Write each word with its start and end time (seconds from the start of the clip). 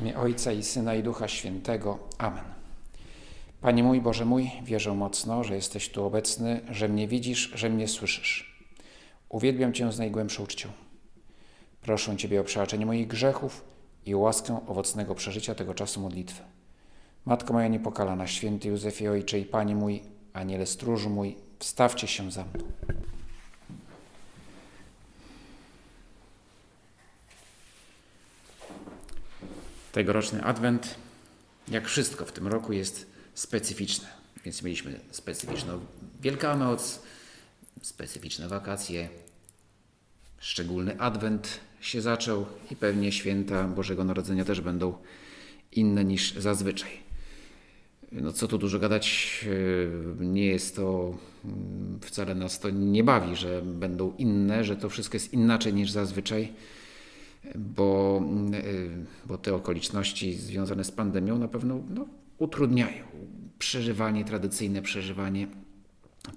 W 0.00 0.02
imię 0.02 0.18
Ojca 0.18 0.52
i 0.52 0.62
Syna 0.62 0.94
i 0.94 1.02
Ducha 1.02 1.28
Świętego. 1.28 1.98
Amen. 2.18 2.44
Panie 3.60 3.82
mój, 3.82 4.00
Boże 4.00 4.24
mój, 4.24 4.50
wierzę 4.62 4.94
mocno, 4.94 5.44
że 5.44 5.54
jesteś 5.54 5.88
tu 5.88 6.04
obecny, 6.04 6.60
że 6.70 6.88
mnie 6.88 7.08
widzisz, 7.08 7.52
że 7.54 7.70
mnie 7.70 7.88
słyszysz. 7.88 8.64
Uwielbiam 9.28 9.72
Cię 9.72 9.92
z 9.92 9.98
najgłębszą 9.98 10.42
uczcią. 10.42 10.68
Proszę 11.82 12.16
Ciebie 12.16 12.40
o 12.40 12.44
przebaczenie 12.44 12.86
moich 12.86 13.06
grzechów 13.06 13.64
i 14.06 14.14
łaskę 14.14 14.60
owocnego 14.66 15.14
przeżycia 15.14 15.54
tego 15.54 15.74
czasu 15.74 16.00
modlitwy. 16.00 16.42
Matko 17.24 17.52
moja 17.52 17.68
niepokalana, 17.68 18.26
święty 18.26 18.68
Józefie 18.68 19.08
Ojcze 19.08 19.38
i 19.38 19.44
Panie 19.44 19.74
mój, 19.74 20.02
Aniele 20.32 20.66
stróżu 20.66 21.10
mój, 21.10 21.36
wstawcie 21.58 22.06
się 22.06 22.30
za 22.30 22.44
mną. 22.44 22.64
Tegoroczny 29.92 30.44
Adwent, 30.44 30.94
jak 31.68 31.88
wszystko 31.88 32.24
w 32.24 32.32
tym 32.32 32.46
roku, 32.46 32.72
jest 32.72 33.06
specyficzne. 33.34 34.08
Więc 34.44 34.62
mieliśmy 34.62 35.00
specyficzną 35.10 35.80
Wielkanoc, 36.20 37.02
specyficzne 37.82 38.48
wakacje, 38.48 39.08
szczególny 40.38 41.00
Adwent 41.00 41.60
się 41.80 42.00
zaczął 42.00 42.46
i 42.70 42.76
pewnie 42.76 43.12
święta 43.12 43.64
Bożego 43.64 44.04
Narodzenia 44.04 44.44
też 44.44 44.60
będą 44.60 44.98
inne 45.72 46.04
niż 46.04 46.32
zazwyczaj. 46.32 46.90
No 48.12 48.32
co 48.32 48.48
tu 48.48 48.58
dużo 48.58 48.78
gadać, 48.78 49.40
nie 50.20 50.46
jest 50.46 50.76
to, 50.76 51.18
wcale 52.00 52.34
nas 52.34 52.60
to 52.60 52.70
nie 52.70 53.04
bawi, 53.04 53.36
że 53.36 53.62
będą 53.62 54.14
inne, 54.18 54.64
że 54.64 54.76
to 54.76 54.88
wszystko 54.88 55.16
jest 55.16 55.32
inaczej 55.32 55.74
niż 55.74 55.90
zazwyczaj 55.90 56.52
bo, 57.54 58.22
y, 58.54 58.90
bo 59.26 59.38
te 59.38 59.54
okoliczności 59.54 60.34
związane 60.34 60.84
z 60.84 60.90
pandemią 60.90 61.38
na 61.38 61.48
pewno 61.48 61.82
no, 61.90 62.06
utrudniają 62.38 63.04
przeżywanie, 63.58 64.24
tradycyjne 64.24 64.82
przeżywanie 64.82 65.46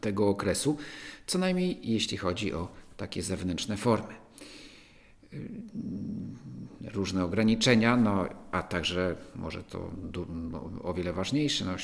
tego 0.02 0.30
okresu, 0.30 0.78
co 1.28 1.40
najmniej 1.40 1.80
jeśli 1.84 2.18
chodzi 2.18 2.54
o 2.54 2.68
takie 2.98 3.24
zewnętrzne 3.24 3.78
formy. 3.78 4.14
Y, 5.34 5.50
różne 6.94 7.26
ograniczenia, 7.26 7.98
no, 7.98 8.26
a 8.52 8.64
także 8.64 9.16
może 9.36 9.64
to 9.64 9.92
o 10.84 10.94
wiele 10.94 11.14
ważniejsze, 11.14 11.66
no, 11.66 11.78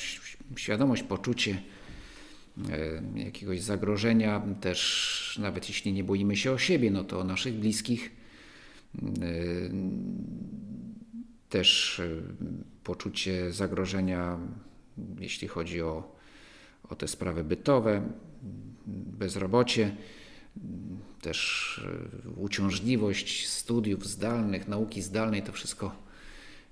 świadomość, 0.56 1.04
poczucie 1.04 1.62
y, 3.16 3.20
jakiegoś 3.20 3.62
zagrożenia, 3.62 4.42
też 4.62 5.40
nawet 5.42 5.70
jeśli 5.70 5.94
nie 5.94 6.04
boimy 6.04 6.36
się 6.36 6.52
o 6.52 6.58
siebie, 6.58 6.92
no 6.92 7.04
to 7.04 7.20
o 7.20 7.24
naszych 7.24 7.54
bliskich 7.54 8.19
też 11.50 12.00
y, 12.00 12.24
poczucie 12.84 13.52
zagrożenia, 13.52 14.38
jeśli 15.20 15.48
chodzi 15.48 15.82
o, 15.82 16.16
o 16.90 16.96
te 16.96 17.08
sprawy 17.08 17.44
bytowe, 17.44 18.02
bezrobocie, 18.88 19.96
też 21.22 21.78
y, 22.26 22.30
uciążliwość 22.30 23.48
studiów 23.48 24.08
zdalnych, 24.08 24.68
nauki 24.68 25.02
zdalnej, 25.02 25.44
to 25.44 25.52
wszystko 25.52 25.96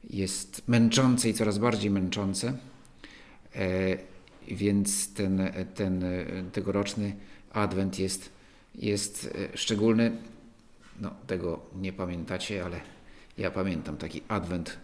jest 0.10 0.68
męczące 0.68 1.30
i 1.30 1.34
coraz 1.34 1.58
bardziej 1.58 1.92
męczące. 1.92 2.58
Więc 4.48 5.14
ten, 5.14 5.42
ten 5.76 6.06
tegoroczny 6.52 7.16
adwent 7.52 8.00
jest, 8.00 8.30
jest 8.76 9.38
szczególny 9.56 10.18
no, 11.00 11.12
tego 11.28 11.60
nie 11.76 11.94
pamiętacie, 11.94 12.66
ale 12.66 12.82
ja 13.38 13.52
pamiętam 13.52 13.98
taki 13.98 14.22
adwent 14.28 14.78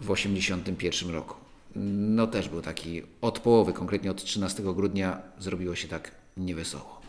w 0.00 0.10
81 0.10 1.10
roku. 1.10 1.36
No 1.76 2.26
też 2.26 2.48
był 2.48 2.62
taki 2.62 3.02
od 3.20 3.38
połowy, 3.38 3.72
konkretnie 3.72 4.10
od 4.10 4.24
13 4.24 4.62
grudnia 4.62 5.22
zrobiło 5.38 5.74
się 5.74 5.88
tak 5.88 6.10
niewesoło 6.36 7.00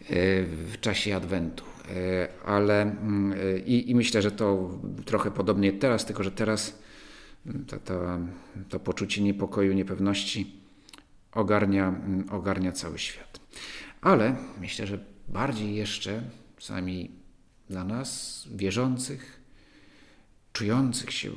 e, 0.00 0.42
w 0.42 0.74
czasie 0.80 1.16
adwentu. 1.16 1.64
E, 1.90 2.28
ale 2.46 2.82
mm, 2.82 3.32
e, 3.32 3.58
i, 3.58 3.90
i 3.90 3.94
myślę, 3.94 4.22
że 4.22 4.30
to 4.30 4.70
trochę 5.04 5.30
podobnie 5.30 5.72
teraz, 5.72 6.04
tylko 6.04 6.22
że 6.22 6.30
teraz 6.30 6.78
mm, 7.46 7.64
to, 7.64 7.78
to, 7.78 8.18
to 8.68 8.80
poczucie 8.80 9.22
niepokoju, 9.22 9.72
niepewności 9.72 10.56
ogarnia, 11.32 11.88
mm, 11.88 12.30
ogarnia 12.30 12.72
cały 12.72 12.98
świat. 12.98 13.40
Ale 14.00 14.36
myślę, 14.60 14.86
że 14.86 14.98
bardziej 15.28 15.74
jeszcze, 15.74 16.22
przynajmniej 16.56 17.21
dla 17.72 17.84
nas, 17.84 18.44
wierzących, 18.54 19.40
czujących 20.52 21.12
się, 21.12 21.30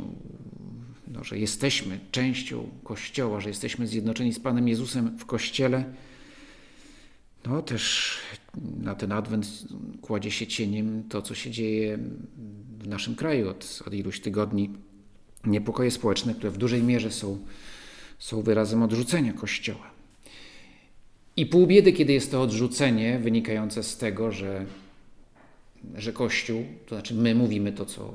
no, 1.08 1.24
że 1.24 1.40
jesteśmy 1.40 2.00
częścią 2.12 2.70
Kościoła, 2.84 3.42
że 3.42 3.50
jesteśmy 3.50 3.88
zjednoczeni 3.88 4.34
z 4.34 4.40
Panem 4.40 4.68
Jezusem 4.68 5.18
w 5.18 5.26
Kościele. 5.26 5.86
No 7.46 7.62
też 7.62 8.18
na 8.78 8.96
ten 8.96 9.12
adwent 9.12 9.48
kładzie 10.02 10.32
się 10.32 10.48
cieniem 10.48 11.04
to, 11.10 11.22
co 11.22 11.36
się 11.36 11.52
dzieje 11.52 12.00
w 12.80 12.88
naszym 12.88 13.16
kraju 13.16 13.50
od, 13.50 13.84
od 13.88 13.94
iluś 13.94 14.20
tygodni. 14.20 14.70
Niepokoje 15.46 15.92
społeczne, 15.92 16.34
które 16.34 16.52
w 16.52 16.58
dużej 16.58 16.84
mierze 16.84 17.12
są, 17.12 17.40
są 18.20 18.42
wyrazem 18.42 18.84
odrzucenia 18.84 19.34
Kościoła. 19.34 19.92
I 21.38 21.46
pół 21.46 21.68
biedy, 21.68 21.94
kiedy 21.94 22.14
jest 22.14 22.32
to 22.32 22.42
odrzucenie 22.42 23.20
wynikające 23.20 23.84
z 23.84 23.98
tego, 23.98 24.32
że 24.32 24.66
że 25.96 26.14
Kościół, 26.14 26.66
to 26.86 26.96
znaczy 26.96 27.14
my 27.14 27.36
mówimy 27.36 27.72
to, 27.72 27.86
co, 27.86 28.14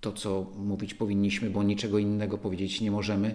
to, 0.00 0.12
co 0.12 0.52
mówić 0.56 0.94
powinniśmy, 0.94 1.50
bo 1.50 1.62
niczego 1.62 1.98
innego 1.98 2.38
powiedzieć 2.38 2.80
nie 2.80 2.90
możemy 2.90 3.34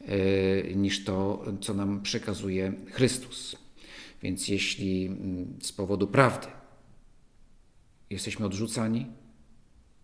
e, 0.00 0.74
niż 0.74 1.04
to, 1.04 1.44
co 1.60 1.74
nam 1.74 2.02
przekazuje 2.02 2.72
Chrystus. 2.90 3.56
Więc 4.22 4.48
jeśli 4.48 5.06
mm, 5.06 5.58
z 5.62 5.72
powodu 5.72 6.06
prawdy 6.06 6.46
jesteśmy 8.10 8.46
odrzucani, 8.46 9.06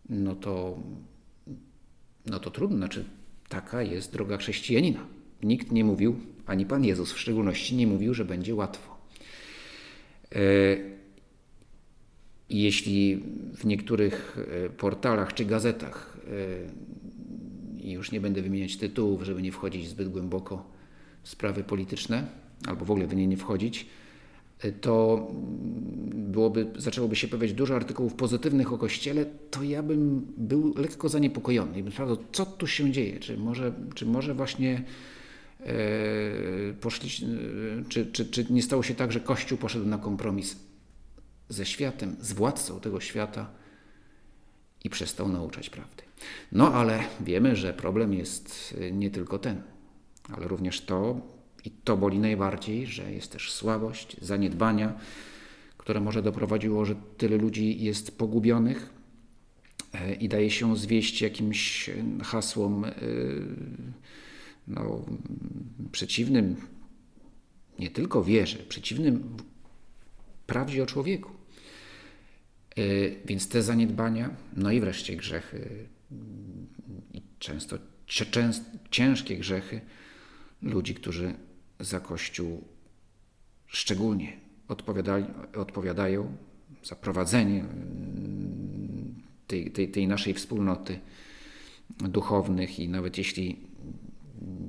no 0.09 0.34
to, 0.34 0.78
no 2.26 2.41
to 2.41 2.50
trudno. 2.50 2.76
Znaczy, 2.76 3.04
taka 3.48 3.82
jest 3.82 4.12
droga 4.12 4.36
chrześcijanina. 4.36 5.06
Nikt 5.42 5.72
nie 5.72 5.84
mówił, 5.84 6.20
ani 6.47 6.66
Pan 6.66 6.84
Jezus 6.84 7.12
w 7.12 7.19
szczególności 7.19 7.76
nie 7.76 7.86
mówił, 7.86 8.14
że 8.14 8.25
będzie 8.25 8.54
łatwo. 8.54 8.98
I 12.50 12.62
jeśli 12.62 13.22
w 13.54 13.64
niektórych 13.64 14.38
e, 14.66 14.70
portalach 14.70 15.34
czy 15.34 15.44
gazetach, 15.44 16.16
e, 17.78 17.80
i 17.82 17.92
już 17.92 18.12
nie 18.12 18.20
będę 18.20 18.42
wymieniać 18.42 18.76
tytułów, 18.76 19.22
żeby 19.22 19.42
nie 19.42 19.52
wchodzić 19.52 19.88
zbyt 19.88 20.08
głęboko 20.08 20.70
w 21.22 21.28
sprawy 21.28 21.64
polityczne, 21.64 22.26
albo 22.66 22.84
w 22.84 22.90
ogóle 22.90 23.06
w 23.06 23.16
nie 23.16 23.26
nie 23.26 23.36
wchodzić, 23.36 23.86
e, 24.60 24.72
to 24.72 25.26
byłoby, 26.14 26.66
zaczęłoby 26.76 27.16
się 27.16 27.28
pojawiać 27.28 27.52
dużo 27.52 27.76
artykułów 27.76 28.14
pozytywnych 28.14 28.72
o 28.72 28.78
Kościele, 28.78 29.26
to 29.50 29.62
ja 29.62 29.82
bym 29.82 30.26
był 30.36 30.74
lekko 30.76 31.08
zaniepokojony 31.08 31.78
i 31.78 31.82
bym 31.82 31.92
sprawdzał, 31.92 32.16
co 32.32 32.46
tu 32.46 32.66
się 32.66 32.92
dzieje. 32.92 33.20
Czy 33.20 33.38
może, 33.38 33.72
czy 33.94 34.06
może 34.06 34.34
właśnie 34.34 34.82
e, 35.60 35.74
poszli, 36.80 37.10
czy, 37.88 38.06
czy, 38.06 38.26
czy 38.26 38.52
nie 38.52 38.62
stało 38.62 38.82
się 38.82 38.94
tak, 38.94 39.12
że 39.12 39.20
Kościół 39.20 39.58
poszedł 39.58 39.86
na 39.86 39.98
kompromis 39.98 40.69
ze 41.50 41.66
światem, 41.66 42.16
z 42.20 42.32
władcą 42.32 42.80
tego 42.80 43.00
świata 43.00 43.50
i 44.84 44.90
przestał 44.90 45.28
nauczać 45.28 45.70
prawdy. 45.70 46.02
No 46.52 46.74
ale 46.74 47.04
wiemy, 47.20 47.56
że 47.56 47.72
problem 47.72 48.14
jest 48.14 48.74
y, 48.80 48.92
nie 48.92 49.10
tylko 49.10 49.38
ten, 49.38 49.62
ale 50.32 50.48
również 50.48 50.80
to, 50.80 51.20
i 51.64 51.70
to 51.70 51.96
boli 51.96 52.18
najbardziej, 52.18 52.86
że 52.86 53.12
jest 53.12 53.32
też 53.32 53.52
słabość, 53.52 54.16
zaniedbania, 54.22 54.98
które 55.76 56.00
może 56.00 56.22
doprowadziło, 56.22 56.84
że 56.84 56.94
tyle 57.16 57.36
ludzi 57.36 57.84
jest 57.84 58.18
pogubionych 58.18 58.90
e, 59.92 60.14
i 60.14 60.28
daje 60.28 60.50
się 60.50 60.76
zwieść 60.76 61.22
jakimś 61.22 61.88
y, 61.88 62.04
hasłom 62.24 62.84
y, 62.84 62.92
no, 64.68 65.04
przeciwnym 65.92 66.56
nie 67.78 67.91
tylko 67.91 68.24
wierze, 68.24 68.58
przeciwnym 68.58 69.36
prawdzie 70.46 70.82
o 70.82 70.86
człowieku. 70.86 71.40
Y, 72.78 73.16
więc 73.24 73.48
te 73.48 73.62
zaniedbania, 73.62 74.30
no 74.56 74.72
i 74.72 74.80
wreszcie 74.80 75.16
grzechy, 75.16 75.86
i 77.14 77.22
często 77.38 77.78
ciężkie 78.90 79.36
grzechy 79.36 79.80
ludzi, 80.62 80.94
którzy 80.94 81.34
za 81.80 82.00
Kościół 82.00 82.64
szczególnie 83.66 84.36
odpowiadają 85.54 86.36
za 86.82 86.96
prowadzenie 86.96 87.60
mm, 87.60 89.14
tej, 89.46 89.70
tej, 89.70 89.88
tej 89.88 90.08
naszej 90.08 90.34
wspólnoty 90.34 91.00
duchownych 91.98 92.78
i 92.78 92.88
nawet 92.88 93.18
jeśli 93.18 93.56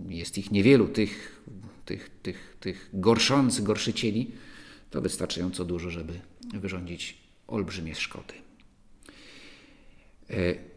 jest 0.09 0.37
ich 0.37 0.51
niewielu, 0.51 0.87
tych, 0.87 1.41
tych, 1.85 2.09
tych, 2.21 2.57
tych 2.59 2.89
gorszących, 2.93 3.63
gorszycieli, 3.63 4.31
to 4.89 5.01
wystarczająco 5.01 5.65
dużo, 5.65 5.89
żeby 5.89 6.13
wyrządzić 6.53 7.20
olbrzymie 7.47 7.95
szkody. 7.95 8.33
E, 10.29 10.71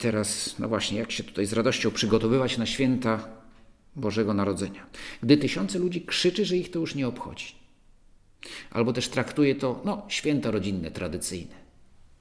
teraz, 0.00 0.58
no 0.58 0.68
właśnie, 0.68 0.98
jak 0.98 1.12
się 1.12 1.24
tutaj 1.24 1.46
z 1.46 1.52
radością 1.52 1.90
przygotowywać 1.90 2.58
na 2.58 2.66
święta 2.66 3.28
Bożego 3.96 4.34
Narodzenia? 4.34 4.86
Gdy 5.22 5.36
tysiące 5.36 5.78
ludzi 5.78 6.02
krzyczy, 6.02 6.44
że 6.44 6.56
ich 6.56 6.70
to 6.70 6.78
już 6.78 6.94
nie 6.94 7.08
obchodzi. 7.08 7.54
Albo 8.70 8.92
też 8.92 9.08
traktuje 9.08 9.54
to, 9.54 9.82
no, 9.84 10.06
święta 10.08 10.50
rodzinne, 10.50 10.90
tradycyjne. 10.90 11.54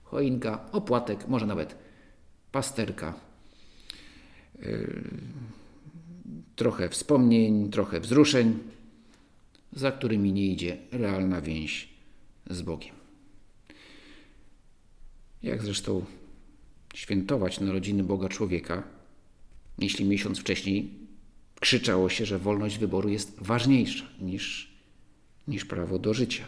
Choinka, 0.03 0.71
opłatek, 0.71 1.27
może 1.27 1.45
nawet 1.45 1.75
pasterka. 2.51 3.13
Yy, 4.59 5.03
trochę 6.55 6.89
wspomnień, 6.89 7.69
trochę 7.69 7.99
wzruszeń, 7.99 8.59
za 9.73 9.91
którymi 9.91 10.33
nie 10.33 10.45
idzie 10.45 10.77
realna 10.91 11.41
więź 11.41 11.98
z 12.49 12.61
Bogiem. 12.61 12.95
Jak 15.43 15.63
zresztą 15.63 16.05
świętować 16.93 17.59
narodziny 17.59 18.03
Boga 18.03 18.29
człowieka, 18.29 18.83
jeśli 19.77 20.05
miesiąc 20.05 20.39
wcześniej 20.39 20.89
krzyczało 21.59 22.09
się, 22.09 22.25
że 22.25 22.39
wolność 22.39 22.77
wyboru 22.77 23.09
jest 23.09 23.35
ważniejsza 23.37 24.05
niż, 24.21 24.71
niż 25.47 25.65
prawo 25.65 25.99
do 25.99 26.13
życia. 26.13 26.47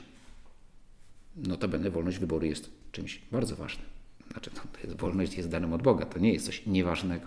Notabene 1.36 1.92
wolność 1.92 2.20
wyboru 2.20 2.46
jest 2.46 2.70
czymś 2.92 3.22
bardzo 3.32 3.56
ważnym. 3.56 3.86
Znaczy, 4.32 4.52
no, 4.56 4.62
to 4.74 4.88
jest, 4.88 5.00
wolność 5.00 5.38
jest 5.38 5.50
danym 5.50 5.74
od 5.74 5.82
Boga, 5.82 6.06
to 6.06 6.20
nie 6.20 6.34
jest 6.34 6.46
coś 6.46 6.66
nieważnego. 6.66 7.26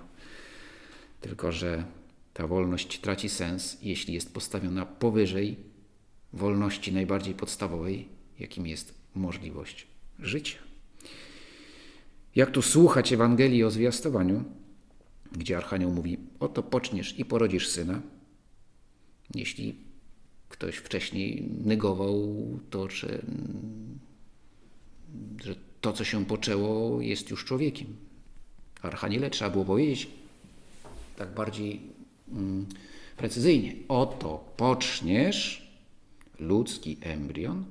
Tylko, 1.20 1.52
że 1.52 1.84
ta 2.34 2.46
wolność 2.46 3.00
traci 3.00 3.28
sens, 3.28 3.78
jeśli 3.82 4.14
jest 4.14 4.34
postawiona 4.34 4.86
powyżej 4.86 5.56
wolności 6.32 6.92
najbardziej 6.92 7.34
podstawowej, 7.34 8.08
jakim 8.38 8.66
jest 8.66 8.94
możliwość 9.14 9.86
życia. 10.18 10.58
Jak 12.34 12.50
tu 12.50 12.62
słuchać 12.62 13.12
Ewangelii 13.12 13.64
o 13.64 13.70
zwiastowaniu, 13.70 14.44
gdzie 15.32 15.56
Archanioł 15.56 15.90
mówi: 15.90 16.18
Oto 16.40 16.62
poczniesz 16.62 17.18
i 17.18 17.24
porodzisz 17.24 17.68
syna, 17.68 18.00
jeśli 19.34 19.74
ktoś 20.48 20.76
wcześniej 20.76 21.48
negował 21.64 22.36
to, 22.70 22.88
że, 22.88 23.22
że 25.44 25.54
to, 25.80 25.92
co 25.92 26.04
się 26.04 26.24
poczęło, 26.24 27.00
jest 27.00 27.30
już 27.30 27.44
człowiekiem. 27.44 27.86
Archaniele 28.82 29.30
trzeba 29.30 29.50
było 29.50 29.64
powiedzieć 29.64 30.08
tak 31.16 31.34
bardziej 31.34 31.80
mm, 32.32 32.66
precyzyjnie: 33.16 33.74
Oto 33.88 34.52
poczniesz 34.56 35.70
ludzki 36.38 36.96
embrion, 37.00 37.64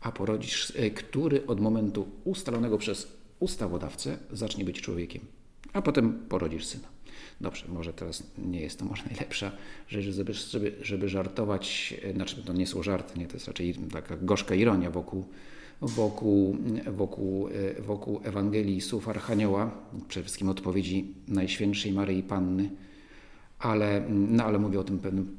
a 0.00 0.12
porodzisz, 0.12 0.72
e, 0.76 0.90
który 0.90 1.46
od 1.46 1.60
momentu 1.60 2.08
ustalonego 2.24 2.78
przez 2.78 3.12
ustawodawcę 3.40 4.18
zacznie 4.32 4.64
być 4.64 4.80
człowiekiem, 4.80 5.22
a 5.72 5.82
potem 5.82 6.12
porodzisz 6.28 6.66
syna. 6.66 6.88
Dobrze, 7.40 7.66
może 7.68 7.92
teraz 7.92 8.22
nie 8.38 8.60
jest 8.60 8.78
to 8.78 8.84
może 8.84 9.04
najlepsza 9.10 9.52
rzecz, 9.88 10.04
żeby, 10.04 10.34
żeby, 10.34 10.72
żeby 10.82 11.08
żartować, 11.08 11.94
e, 12.02 12.12
znaczy 12.12 12.42
to 12.42 12.52
nie 12.52 12.66
są 12.66 12.82
żarty, 12.82 13.18
nie, 13.18 13.26
to 13.26 13.34
jest 13.34 13.48
raczej 13.48 13.74
taka 13.92 14.16
gorzka 14.16 14.54
ironia 14.54 14.90
wokół, 14.90 15.24
wokół, 15.80 16.56
wokół, 16.86 17.48
e, 17.48 17.82
wokół 17.82 18.20
Ewangelii 18.24 18.80
słów 18.80 19.08
Archanioła, 19.08 19.70
przede 20.08 20.24
wszystkim 20.24 20.48
odpowiedzi 20.48 21.14
Najświętszej 21.28 21.92
Maryi 21.92 22.22
Panny, 22.22 22.70
ale, 23.58 24.06
no, 24.08 24.44
ale 24.44 24.58
mówię 24.58 24.80
o 24.80 24.84
tym 24.84 24.98
pewnym 24.98 25.36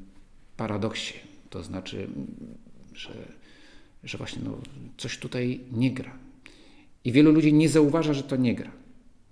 paradoksie, 0.58 1.14
to 1.50 1.64
znaczy, 1.64 2.08
że, 2.94 3.39
że 4.04 4.18
właśnie 4.18 4.42
no, 4.46 4.58
coś 4.98 5.18
tutaj 5.18 5.60
nie 5.72 5.92
gra. 5.92 6.12
I 7.04 7.12
wielu 7.12 7.32
ludzi 7.32 7.54
nie 7.54 7.70
zauważa, 7.70 8.14
że 8.14 8.24
to 8.24 8.36
nie 8.36 8.56
gra. 8.56 8.72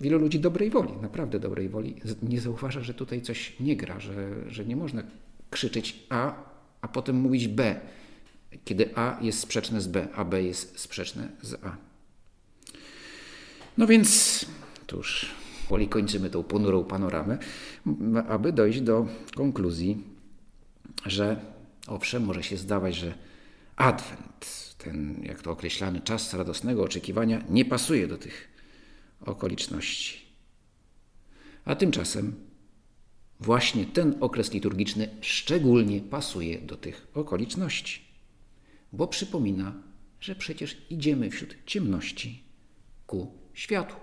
Wielu 0.01 0.19
ludzi 0.19 0.39
dobrej 0.39 0.69
woli, 0.69 0.93
naprawdę 1.01 1.39
dobrej 1.39 1.69
woli, 1.69 1.95
nie 2.23 2.41
zauważa, 2.41 2.81
że 2.81 2.93
tutaj 2.93 3.21
coś 3.21 3.59
nie 3.59 3.75
gra, 3.75 3.99
że, 3.99 4.33
że 4.51 4.65
nie 4.65 4.75
można 4.75 5.03
krzyczeć 5.49 5.99
A, 6.09 6.35
a 6.81 6.87
potem 6.87 7.15
mówić 7.15 7.47
B, 7.47 7.79
kiedy 8.65 8.95
A 8.95 9.17
jest 9.21 9.39
sprzeczne 9.39 9.81
z 9.81 9.87
B, 9.87 10.07
a 10.15 10.25
B 10.25 10.43
jest 10.43 10.79
sprzeczne 10.79 11.29
z 11.41 11.53
A. 11.53 11.77
No 13.77 13.87
więc, 13.87 14.45
tuż, 14.87 15.31
woli 15.69 15.87
kończymy 15.87 16.29
tą 16.29 16.43
ponurą 16.43 16.83
panoramę, 16.83 17.37
aby 18.27 18.53
dojść 18.53 18.81
do 18.81 19.07
konkluzji, 19.35 20.03
że 21.05 21.39
owszem, 21.87 22.23
może 22.23 22.43
się 22.43 22.57
zdawać, 22.57 22.95
że 22.95 23.13
Adwent, 23.77 24.75
ten, 24.77 25.23
jak 25.23 25.41
to 25.41 25.51
określany 25.51 26.01
czas 26.01 26.33
radosnego 26.33 26.83
oczekiwania, 26.83 27.43
nie 27.49 27.65
pasuje 27.65 28.07
do 28.07 28.17
tych 28.17 28.47
okoliczności. 29.21 30.17
A 31.65 31.75
tymczasem 31.75 32.35
właśnie 33.39 33.85
ten 33.85 34.15
okres 34.19 34.53
liturgiczny 34.53 35.09
szczególnie 35.21 36.01
pasuje 36.01 36.61
do 36.61 36.77
tych 36.77 37.07
okoliczności, 37.13 38.01
bo 38.93 39.07
przypomina, 39.07 39.73
że 40.19 40.35
przecież 40.35 40.77
idziemy 40.89 41.29
wśród 41.29 41.55
ciemności 41.65 42.43
ku 43.07 43.31
światłu. 43.53 43.99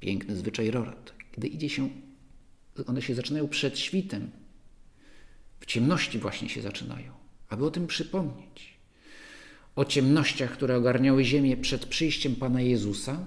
Piękny 0.00 0.36
zwyczaj 0.36 0.70
Rorat. 0.70 1.12
Gdy 1.32 1.48
idzie 1.48 1.68
się, 1.68 1.88
one 2.86 3.02
się 3.02 3.14
zaczynają 3.14 3.48
przed 3.48 3.78
świtem, 3.78 4.30
w 5.60 5.66
ciemności 5.66 6.18
właśnie 6.18 6.48
się 6.48 6.62
zaczynają, 6.62 7.12
aby 7.48 7.64
o 7.64 7.70
tym 7.70 7.86
przypomnieć. 7.86 8.69
O 9.76 9.84
ciemnościach, 9.84 10.52
które 10.52 10.76
ogarniały 10.76 11.24
ziemię 11.24 11.56
przed 11.56 11.86
przyjściem 11.86 12.36
Pana 12.36 12.60
Jezusa 12.60 13.26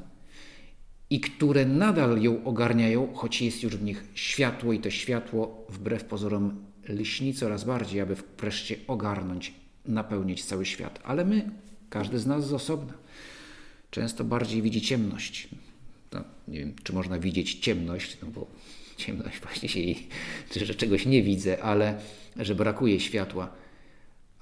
i 1.09 1.19
które 1.19 1.65
nadal 1.65 2.21
ją 2.21 2.43
ogarniają, 2.43 3.13
choć 3.13 3.41
jest 3.41 3.63
już 3.63 3.77
w 3.77 3.83
nich 3.83 4.03
światło 4.13 4.73
i 4.73 4.79
to 4.79 4.89
światło 4.89 5.67
wbrew 5.69 6.03
pozorom 6.03 6.65
lśni 6.89 7.33
coraz 7.33 7.63
bardziej, 7.63 8.01
aby 8.01 8.15
wreszcie 8.39 8.75
ogarnąć, 8.87 9.53
napełnić 9.85 10.45
cały 10.45 10.65
świat. 10.65 10.99
Ale 11.03 11.25
my, 11.25 11.49
każdy 11.89 12.19
z 12.19 12.25
nas 12.25 12.47
z 12.47 12.53
osobna, 12.53 12.93
często 13.91 14.23
bardziej 14.23 14.61
widzi 14.61 14.81
ciemność. 14.81 15.47
No, 16.11 16.23
nie 16.47 16.59
wiem, 16.59 16.73
czy 16.83 16.93
można 16.93 17.19
widzieć 17.19 17.53
ciemność, 17.53 18.17
no 18.21 18.27
bo 18.27 18.47
ciemność 18.97 19.39
właśnie 19.39 19.69
się 19.69 19.79
jej, 19.79 20.07
że 20.55 20.75
czegoś 20.75 21.05
nie 21.05 21.23
widzę, 21.23 21.63
ale 21.63 21.99
że 22.39 22.55
brakuje 22.55 22.99
światła. 22.99 23.62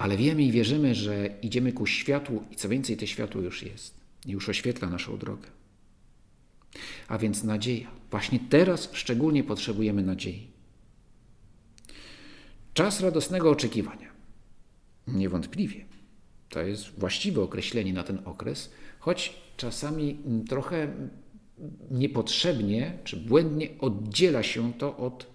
Ale 0.01 0.17
wiemy 0.17 0.43
i 0.43 0.51
wierzymy, 0.51 0.95
że 0.95 1.29
idziemy 1.41 1.73
ku 1.73 1.85
światłu 1.85 2.43
i 2.51 2.55
co 2.55 2.69
więcej, 2.69 2.97
to 2.97 3.05
światło 3.05 3.41
już 3.41 3.63
jest 3.63 4.01
i 4.25 4.31
już 4.31 4.49
oświetla 4.49 4.89
naszą 4.89 5.17
drogę. 5.17 5.47
A 7.07 7.17
więc 7.17 7.43
nadzieja. 7.43 7.91
Właśnie 8.11 8.39
teraz 8.49 8.89
szczególnie 8.93 9.43
potrzebujemy 9.43 10.03
nadziei. 10.03 10.47
Czas 12.73 13.01
radosnego 13.01 13.51
oczekiwania. 13.51 14.11
Niewątpliwie. 15.07 15.85
To 16.49 16.61
jest 16.61 16.99
właściwe 16.99 17.41
określenie 17.41 17.93
na 17.93 18.03
ten 18.03 18.19
okres, 18.25 18.71
choć 18.99 19.33
czasami 19.57 20.17
trochę 20.49 20.93
niepotrzebnie 21.91 22.97
czy 23.03 23.17
błędnie 23.17 23.69
oddziela 23.79 24.43
się 24.43 24.73
to 24.73 24.97
od, 24.97 25.27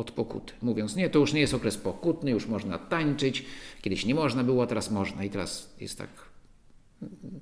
od 0.00 0.10
pokuty. 0.10 0.52
Mówiąc, 0.62 0.96
nie, 0.96 1.10
to 1.10 1.18
już 1.18 1.32
nie 1.32 1.40
jest 1.40 1.54
okres 1.54 1.76
pokutny, 1.76 2.30
już 2.30 2.46
można 2.46 2.78
tańczyć. 2.78 3.44
Kiedyś 3.82 4.06
nie 4.06 4.14
można 4.14 4.44
było, 4.44 4.62
a 4.62 4.66
teraz 4.66 4.90
można 4.90 5.24
i 5.24 5.30
teraz 5.30 5.74
jest 5.80 5.98
tak. 5.98 6.08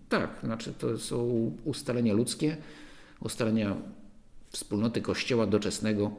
Tak, 0.09 0.41
znaczy 0.45 0.73
to 0.73 0.99
są 0.99 1.51
ustalenia 1.65 2.15
ludzkie, 2.15 2.57
ustalenia 3.21 3.77
wspólnoty 4.51 5.01
Kościoła 5.01 5.47
doczesnego. 5.47 6.11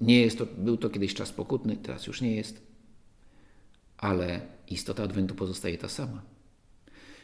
Nie 0.00 0.20
jest 0.20 0.38
to, 0.38 0.46
był 0.58 0.76
to 0.76 0.90
kiedyś 0.90 1.14
czas 1.14 1.32
pokutny, 1.32 1.76
teraz 1.76 2.06
już 2.06 2.20
nie 2.20 2.36
jest, 2.36 2.62
ale 3.98 4.40
istota 4.68 5.02
Adwentu 5.02 5.34
pozostaje 5.34 5.78
ta 5.78 5.88
sama. 5.88 6.22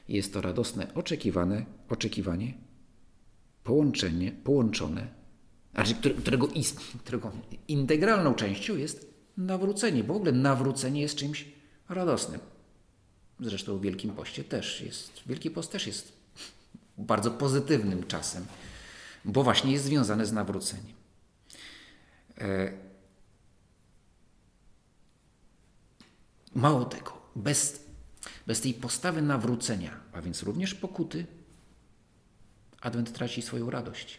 Jest 0.08 0.32
to 0.32 0.40
radosne 0.40 0.94
oczekiwane, 0.94 1.64
oczekiwanie, 1.88 2.54
połączenie, 3.64 4.32
połączone, 4.32 5.17
znaczy, 5.74 5.94
którego, 5.94 6.48
którego 7.04 7.32
integralną 7.68 8.34
częścią 8.34 8.76
jest 8.76 9.14
nawrócenie. 9.36 10.04
Bo 10.04 10.14
w 10.14 10.16
ogóle 10.16 10.32
nawrócenie 10.32 11.00
jest 11.00 11.16
czymś 11.16 11.44
radosnym. 11.88 12.40
Zresztą 13.40 13.78
w 13.78 13.82
Wielkim 13.82 14.10
Poście 14.10 14.44
też 14.44 14.80
jest. 14.80 15.12
Wielki 15.26 15.50
Post 15.50 15.72
też 15.72 15.86
jest 15.86 16.12
bardzo 16.98 17.30
pozytywnym 17.30 18.06
czasem, 18.06 18.46
bo 19.24 19.42
właśnie 19.44 19.72
jest 19.72 19.84
związane 19.84 20.26
z 20.26 20.32
nawróceniem. 20.32 20.96
E, 22.38 22.72
mało 26.54 26.84
tego, 26.84 27.12
bez 27.36 27.88
bez 28.46 28.60
tej 28.60 28.74
postawy 28.74 29.22
nawrócenia, 29.22 30.00
a 30.12 30.22
więc 30.22 30.42
również 30.42 30.74
pokuty, 30.74 31.26
Adwent 32.80 33.12
traci 33.12 33.42
swoją 33.42 33.70
radość, 33.70 34.18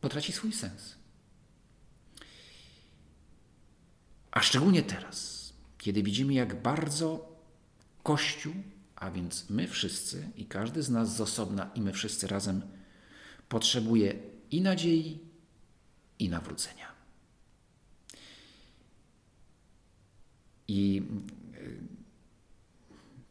potraci 0.00 0.32
swój 0.32 0.52
sens. 0.52 0.94
A 4.30 4.40
szczególnie 4.40 4.82
teraz, 4.82 5.52
kiedy 5.78 6.02
widzimy, 6.02 6.34
jak 6.34 6.62
bardzo 6.62 7.30
Kościół, 8.02 8.54
a 8.96 9.10
więc 9.10 9.50
my 9.50 9.68
wszyscy 9.68 10.28
i 10.36 10.46
każdy 10.46 10.82
z 10.82 10.90
nas 10.90 11.16
z 11.16 11.20
osobna 11.20 11.70
i 11.74 11.80
my 11.80 11.92
wszyscy 11.92 12.26
razem 12.26 12.62
potrzebuje 13.48 14.14
i 14.50 14.60
nadziei, 14.60 15.18
i 16.18 16.28
nawrócenia. 16.28 16.86
I 20.68 21.02
y, 21.54 21.78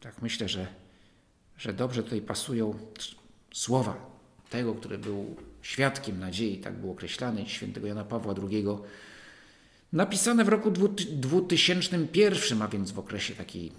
tak 0.00 0.22
myślę, 0.22 0.48
że, 0.48 0.66
że 1.56 1.72
dobrze 1.72 2.02
tutaj 2.02 2.22
pasują 2.22 2.78
słowa 3.52 4.10
tego, 4.50 4.74
który 4.74 4.98
był 4.98 5.36
świadkiem 5.62 6.18
nadziei, 6.18 6.58
tak 6.58 6.78
był 6.78 6.90
określany, 6.90 7.46
świętego 7.46 7.86
Jana 7.86 8.04
Pawła 8.04 8.34
II, 8.50 8.66
napisane 9.92 10.44
w 10.44 10.48
roku 10.48 10.70
2001, 10.70 12.62
a 12.62 12.68
więc 12.68 12.90
w 12.90 12.98
okresie 12.98 13.34
takiej 13.34 13.72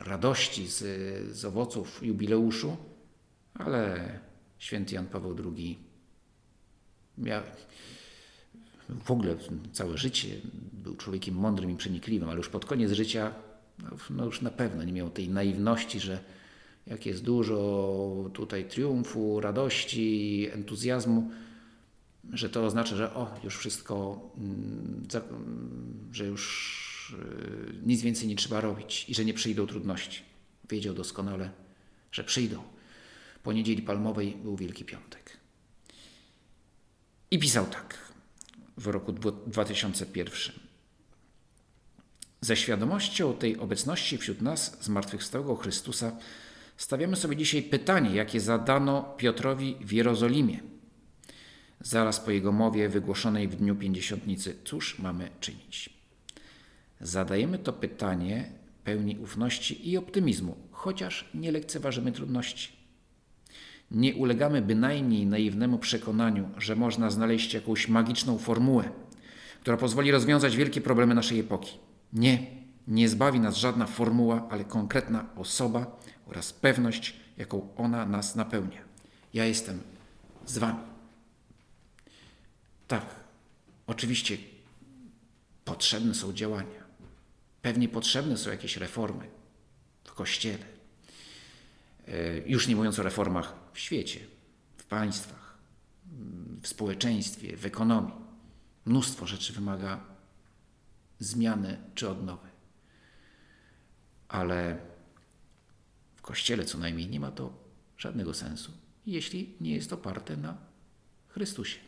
radości 0.00 0.68
z, 0.68 0.78
z 1.36 1.44
owoców 1.44 2.02
jubileuszu, 2.02 2.76
ale 3.54 4.08
święty 4.58 4.94
Jan 4.94 5.06
Paweł 5.06 5.36
II 5.44 5.78
miał 7.18 7.42
w 9.04 9.10
ogóle 9.10 9.36
całe 9.72 9.98
życie 9.98 10.28
był 10.72 10.96
człowiekiem 10.96 11.34
mądrym 11.34 11.70
i 11.70 11.76
przenikliwym, 11.76 12.28
ale 12.28 12.38
już 12.38 12.48
pod 12.48 12.64
koniec 12.64 12.92
życia 12.92 13.34
no, 13.78 13.90
no 14.10 14.24
już 14.24 14.42
na 14.42 14.50
pewno 14.50 14.84
nie 14.84 14.92
miał 14.92 15.10
tej 15.10 15.28
naiwności, 15.28 16.00
że 16.00 16.18
jak 16.90 17.06
jest 17.06 17.22
dużo 17.22 18.30
tutaj 18.32 18.68
triumfu, 18.68 19.40
radości, 19.40 20.48
entuzjazmu, 20.52 21.30
że 22.32 22.50
to 22.50 22.64
oznacza, 22.64 22.96
że 22.96 23.14
o, 23.14 23.40
już 23.44 23.58
wszystko, 23.58 24.20
mm, 24.38 25.06
że 26.12 26.26
już 26.26 27.16
y, 27.18 27.86
nic 27.86 28.02
więcej 28.02 28.28
nie 28.28 28.36
trzeba 28.36 28.60
robić 28.60 29.08
i 29.08 29.14
że 29.14 29.24
nie 29.24 29.34
przyjdą 29.34 29.66
trudności. 29.66 30.22
Wiedział 30.70 30.94
doskonale, 30.94 31.50
że 32.12 32.24
przyjdą. 32.24 32.62
Po 33.42 33.52
niedzieli 33.52 33.82
palmowej 33.82 34.36
był 34.42 34.56
Wielki 34.56 34.84
Piątek. 34.84 35.36
I 37.30 37.38
pisał 37.38 37.66
tak 37.66 37.98
w 38.76 38.86
roku 38.86 39.12
2001. 39.46 40.54
Ze 42.40 42.56
świadomością 42.56 43.34
tej 43.34 43.58
obecności 43.58 44.18
wśród 44.18 44.42
nas 44.42 44.84
zmartwychwstałego 44.84 45.56
Chrystusa 45.56 46.16
stawiamy 46.78 47.16
sobie 47.16 47.36
dzisiaj 47.36 47.62
pytanie, 47.62 48.14
jakie 48.14 48.40
zadano 48.40 49.02
Piotrowi 49.16 49.76
w 49.80 49.92
Jerozolimie. 49.92 50.60
Zaraz 51.80 52.20
po 52.20 52.30
jego 52.30 52.52
mowie 52.52 52.88
wygłoszonej 52.88 53.48
w 53.48 53.56
dniu 53.56 53.76
pięćdziesiątnicy, 53.76 54.56
cóż 54.64 54.98
mamy 54.98 55.30
czynić? 55.40 55.90
Zadajemy 57.00 57.58
to 57.58 57.72
pytanie 57.72 58.50
pełni 58.84 59.18
ufności 59.18 59.90
i 59.90 59.96
optymizmu, 59.96 60.56
chociaż 60.70 61.28
nie 61.34 61.52
lekceważymy 61.52 62.12
trudności. 62.12 62.72
Nie 63.90 64.14
ulegamy 64.14 64.62
bynajmniej 64.62 65.26
naiwnemu 65.26 65.78
przekonaniu, 65.78 66.48
że 66.58 66.76
można 66.76 67.10
znaleźć 67.10 67.54
jakąś 67.54 67.88
magiczną 67.88 68.38
formułę, 68.38 68.90
która 69.60 69.76
pozwoli 69.76 70.10
rozwiązać 70.10 70.56
wielkie 70.56 70.80
problemy 70.80 71.14
naszej 71.14 71.40
epoki. 71.40 71.78
Nie, 72.12 72.46
nie 72.88 73.08
zbawi 73.08 73.40
nas 73.40 73.56
żadna 73.56 73.86
formuła, 73.86 74.48
ale 74.50 74.64
konkretna 74.64 75.26
osoba 75.36 75.98
oraz 76.28 76.52
pewność, 76.52 77.14
jaką 77.36 77.74
ona 77.76 78.06
nas 78.06 78.36
napełnia. 78.36 78.82
Ja 79.34 79.44
jestem 79.44 79.82
z 80.46 80.58
Wami. 80.58 80.80
Tak, 82.88 83.06
oczywiście 83.86 84.38
potrzebne 85.64 86.14
są 86.14 86.32
działania. 86.32 86.88
Pewnie 87.62 87.88
potrzebne 87.88 88.36
są 88.36 88.50
jakieś 88.50 88.76
reformy 88.76 89.28
w 90.04 90.12
kościele. 90.12 90.64
E, 92.08 92.38
już 92.38 92.68
nie 92.68 92.76
mówiąc 92.76 92.98
o 92.98 93.02
reformach 93.02 93.54
w 93.72 93.78
świecie, 93.78 94.20
w 94.76 94.84
państwach, 94.84 95.58
w 96.62 96.68
społeczeństwie, 96.68 97.56
w 97.56 97.66
ekonomii. 97.66 98.14
Mnóstwo 98.84 99.26
rzeczy 99.26 99.52
wymaga 99.52 100.00
zmiany 101.18 101.78
czy 101.94 102.08
odnowy. 102.08 102.48
Ale 104.28 104.78
Kościele 106.28 106.64
co 106.64 106.78
najmniej 106.78 107.08
nie 107.08 107.20
ma 107.20 107.30
to 107.30 107.52
żadnego 107.98 108.34
sensu, 108.34 108.72
jeśli 109.06 109.54
nie 109.60 109.74
jest 109.74 109.92
oparte 109.92 110.36
na 110.36 110.58
Chrystusie. 111.28 111.78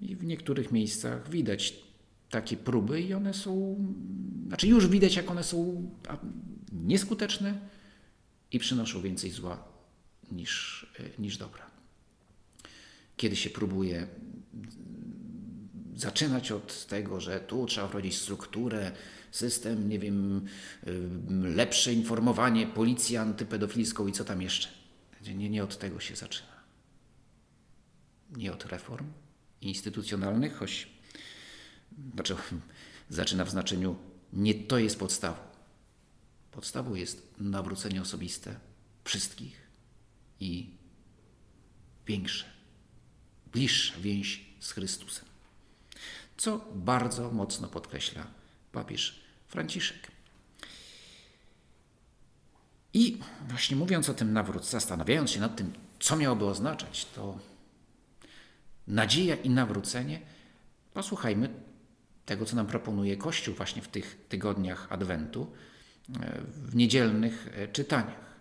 I 0.00 0.16
w 0.16 0.24
niektórych 0.24 0.72
miejscach 0.72 1.30
widać 1.30 1.74
takie 2.30 2.56
próby 2.56 3.00
i 3.00 3.14
one 3.14 3.34
są, 3.34 3.76
znaczy 4.46 4.68
już 4.68 4.86
widać, 4.86 5.16
jak 5.16 5.30
one 5.30 5.44
są 5.44 5.90
nieskuteczne 6.72 7.58
i 8.52 8.58
przynoszą 8.58 9.02
więcej 9.02 9.30
zła 9.30 9.64
niż, 10.32 10.86
e, 11.00 11.22
niż 11.22 11.36
dobra. 11.36 11.70
Kiedy 13.16 13.36
się 13.36 13.50
próbuje 13.50 14.06
zaczynać 16.00 16.52
od 16.52 16.86
tego, 16.86 17.20
że 17.20 17.40
tu 17.40 17.66
trzeba 17.66 17.86
wprowadzić 17.86 18.18
strukturę, 18.18 18.92
system, 19.30 19.88
nie 19.88 19.98
wiem, 19.98 20.48
lepsze 21.42 21.92
informowanie, 21.92 22.66
policję 22.66 23.20
antypedofilską 23.20 24.06
i 24.06 24.12
co 24.12 24.24
tam 24.24 24.42
jeszcze. 24.42 24.68
Nie, 25.34 25.50
nie 25.50 25.64
od 25.64 25.78
tego 25.78 26.00
się 26.00 26.16
zaczyna. 26.16 26.60
Nie 28.36 28.52
od 28.52 28.64
reform 28.64 29.06
instytucjonalnych, 29.60 30.56
choć 30.56 30.88
znaczy, 32.14 32.36
zaczyna 33.08 33.44
w 33.44 33.50
znaczeniu 33.50 33.96
nie 34.32 34.54
to 34.54 34.78
jest 34.78 34.98
podstawą. 34.98 35.38
Podstawą 36.50 36.94
jest 36.94 37.26
nawrócenie 37.38 38.02
osobiste 38.02 38.60
wszystkich 39.04 39.60
i 40.40 40.70
większe, 42.06 42.44
bliższa 43.52 44.00
więź 44.00 44.44
z 44.60 44.72
Chrystusem. 44.72 45.29
Co 46.40 46.60
bardzo 46.74 47.30
mocno 47.30 47.68
podkreśla 47.68 48.26
papież 48.72 49.24
Franciszek. 49.46 50.10
I 52.94 53.18
właśnie 53.48 53.76
mówiąc 53.76 54.08
o 54.08 54.14
tym 54.14 54.32
nawrót, 54.32 54.66
zastanawiając 54.66 55.30
się 55.30 55.40
nad 55.40 55.56
tym, 55.56 55.72
co 55.98 56.16
miałoby 56.16 56.44
oznaczać 56.44 57.04
to 57.04 57.38
nadzieja 58.86 59.36
i 59.36 59.50
nawrócenie, 59.50 60.20
posłuchajmy 60.94 61.48
tego, 62.26 62.44
co 62.46 62.56
nam 62.56 62.66
proponuje 62.66 63.16
Kościół 63.16 63.54
właśnie 63.54 63.82
w 63.82 63.88
tych 63.88 64.26
tygodniach 64.28 64.86
Adwentu, 64.90 65.52
e, 66.20 66.40
w 66.42 66.76
niedzielnych 66.76 67.48
e, 67.54 67.68
czytaniach. 67.68 68.34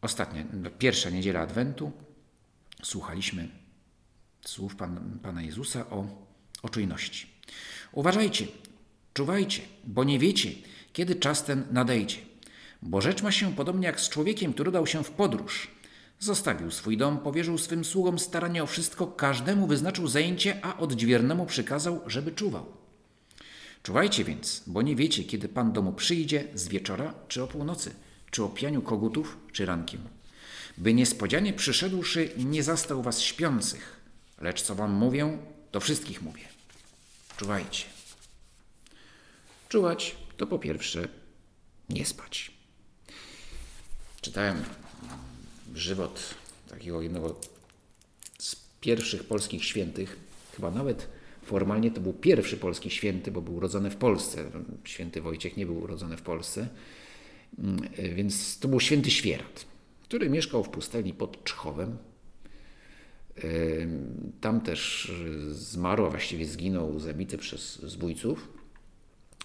Ostatnia, 0.00 0.44
pierwsza 0.78 1.10
niedziela 1.10 1.40
Adwentu 1.40 1.92
słuchaliśmy 2.82 3.59
słów 4.50 4.76
Pan, 4.76 5.18
Pana 5.22 5.42
Jezusa 5.42 5.90
o, 5.90 6.06
o 6.62 6.68
czujności. 6.68 7.26
Uważajcie, 7.92 8.46
czuwajcie, 9.14 9.62
bo 9.84 10.04
nie 10.04 10.18
wiecie, 10.18 10.50
kiedy 10.92 11.14
czas 11.14 11.44
ten 11.44 11.64
nadejdzie. 11.70 12.16
Bo 12.82 13.00
rzecz 13.00 13.22
ma 13.22 13.32
się 13.32 13.54
podobnie 13.54 13.86
jak 13.86 14.00
z 14.00 14.08
człowiekiem, 14.08 14.52
który 14.52 14.70
dał 14.70 14.86
się 14.86 15.04
w 15.04 15.10
podróż. 15.10 15.70
Zostawił 16.18 16.70
swój 16.70 16.96
dom, 16.96 17.18
powierzył 17.18 17.58
swym 17.58 17.84
sługom 17.84 18.18
staranie 18.18 18.62
o 18.62 18.66
wszystko, 18.66 19.06
każdemu 19.06 19.66
wyznaczył 19.66 20.08
zajęcie, 20.08 20.64
a 20.64 20.78
odźwiernemu 20.78 21.46
przykazał, 21.46 22.00
żeby 22.06 22.32
czuwał. 22.32 22.66
Czuwajcie 23.82 24.24
więc, 24.24 24.62
bo 24.66 24.82
nie 24.82 24.96
wiecie, 24.96 25.24
kiedy 25.24 25.48
Pan 25.48 25.72
domu 25.72 25.92
przyjdzie, 25.92 26.44
z 26.54 26.68
wieczora 26.68 27.14
czy 27.28 27.42
o 27.42 27.46
północy– 27.46 27.94
czy 28.30 28.44
o 28.44 28.48
pianiu 28.48 28.82
kogutów, 28.82 29.38
czy 29.52 29.66
rankiem. 29.66 30.00
By 30.78 30.94
niespodzianie 30.94 31.52
przyszedłszy 31.52 32.30
nie 32.36 32.62
zastał 32.62 33.02
was 33.02 33.20
śpiących, 33.20 33.99
lecz 34.40 34.62
co 34.62 34.74
wam 34.74 34.92
mówię, 34.92 35.38
to 35.70 35.80
wszystkich 35.80 36.22
mówię. 36.22 36.42
Czuwajcie. 37.36 37.84
Czuwać 39.68 40.16
to 40.36 40.46
po 40.46 40.58
pierwsze 40.58 41.08
nie 41.88 42.06
spać. 42.06 42.50
Czytałem 44.20 44.64
żywot 45.74 46.34
takiego 46.68 47.02
jednego 47.02 47.40
z 48.38 48.56
pierwszych 48.80 49.24
polskich 49.24 49.64
świętych, 49.64 50.16
chyba 50.56 50.70
nawet 50.70 51.08
formalnie 51.44 51.90
to 51.90 52.00
był 52.00 52.12
pierwszy 52.12 52.56
polski 52.56 52.90
święty, 52.90 53.30
bo 53.30 53.40
był 53.40 53.54
urodzony 53.54 53.90
w 53.90 53.96
Polsce. 53.96 54.50
Święty 54.84 55.20
Wojciech 55.22 55.56
nie 55.56 55.66
był 55.66 55.78
urodzony 55.82 56.16
w 56.16 56.22
Polsce, 56.22 56.68
Mm, 57.58 57.88
więc 58.14 58.58
to 58.58 58.68
był 58.68 58.80
święty 58.80 59.10
Świerat, 59.10 59.64
który 60.02 60.30
mieszkał 60.30 60.64
w 60.64 60.68
pustelni 60.68 61.12
pod 61.12 61.44
Czchowem. 61.44 61.96
Tam 64.40 64.60
też 64.60 65.12
zmarł, 65.50 66.06
a 66.06 66.10
właściwie 66.10 66.46
zginął, 66.46 67.00
zabity 67.00 67.38
przez 67.38 67.82
zbójców. 67.82 68.48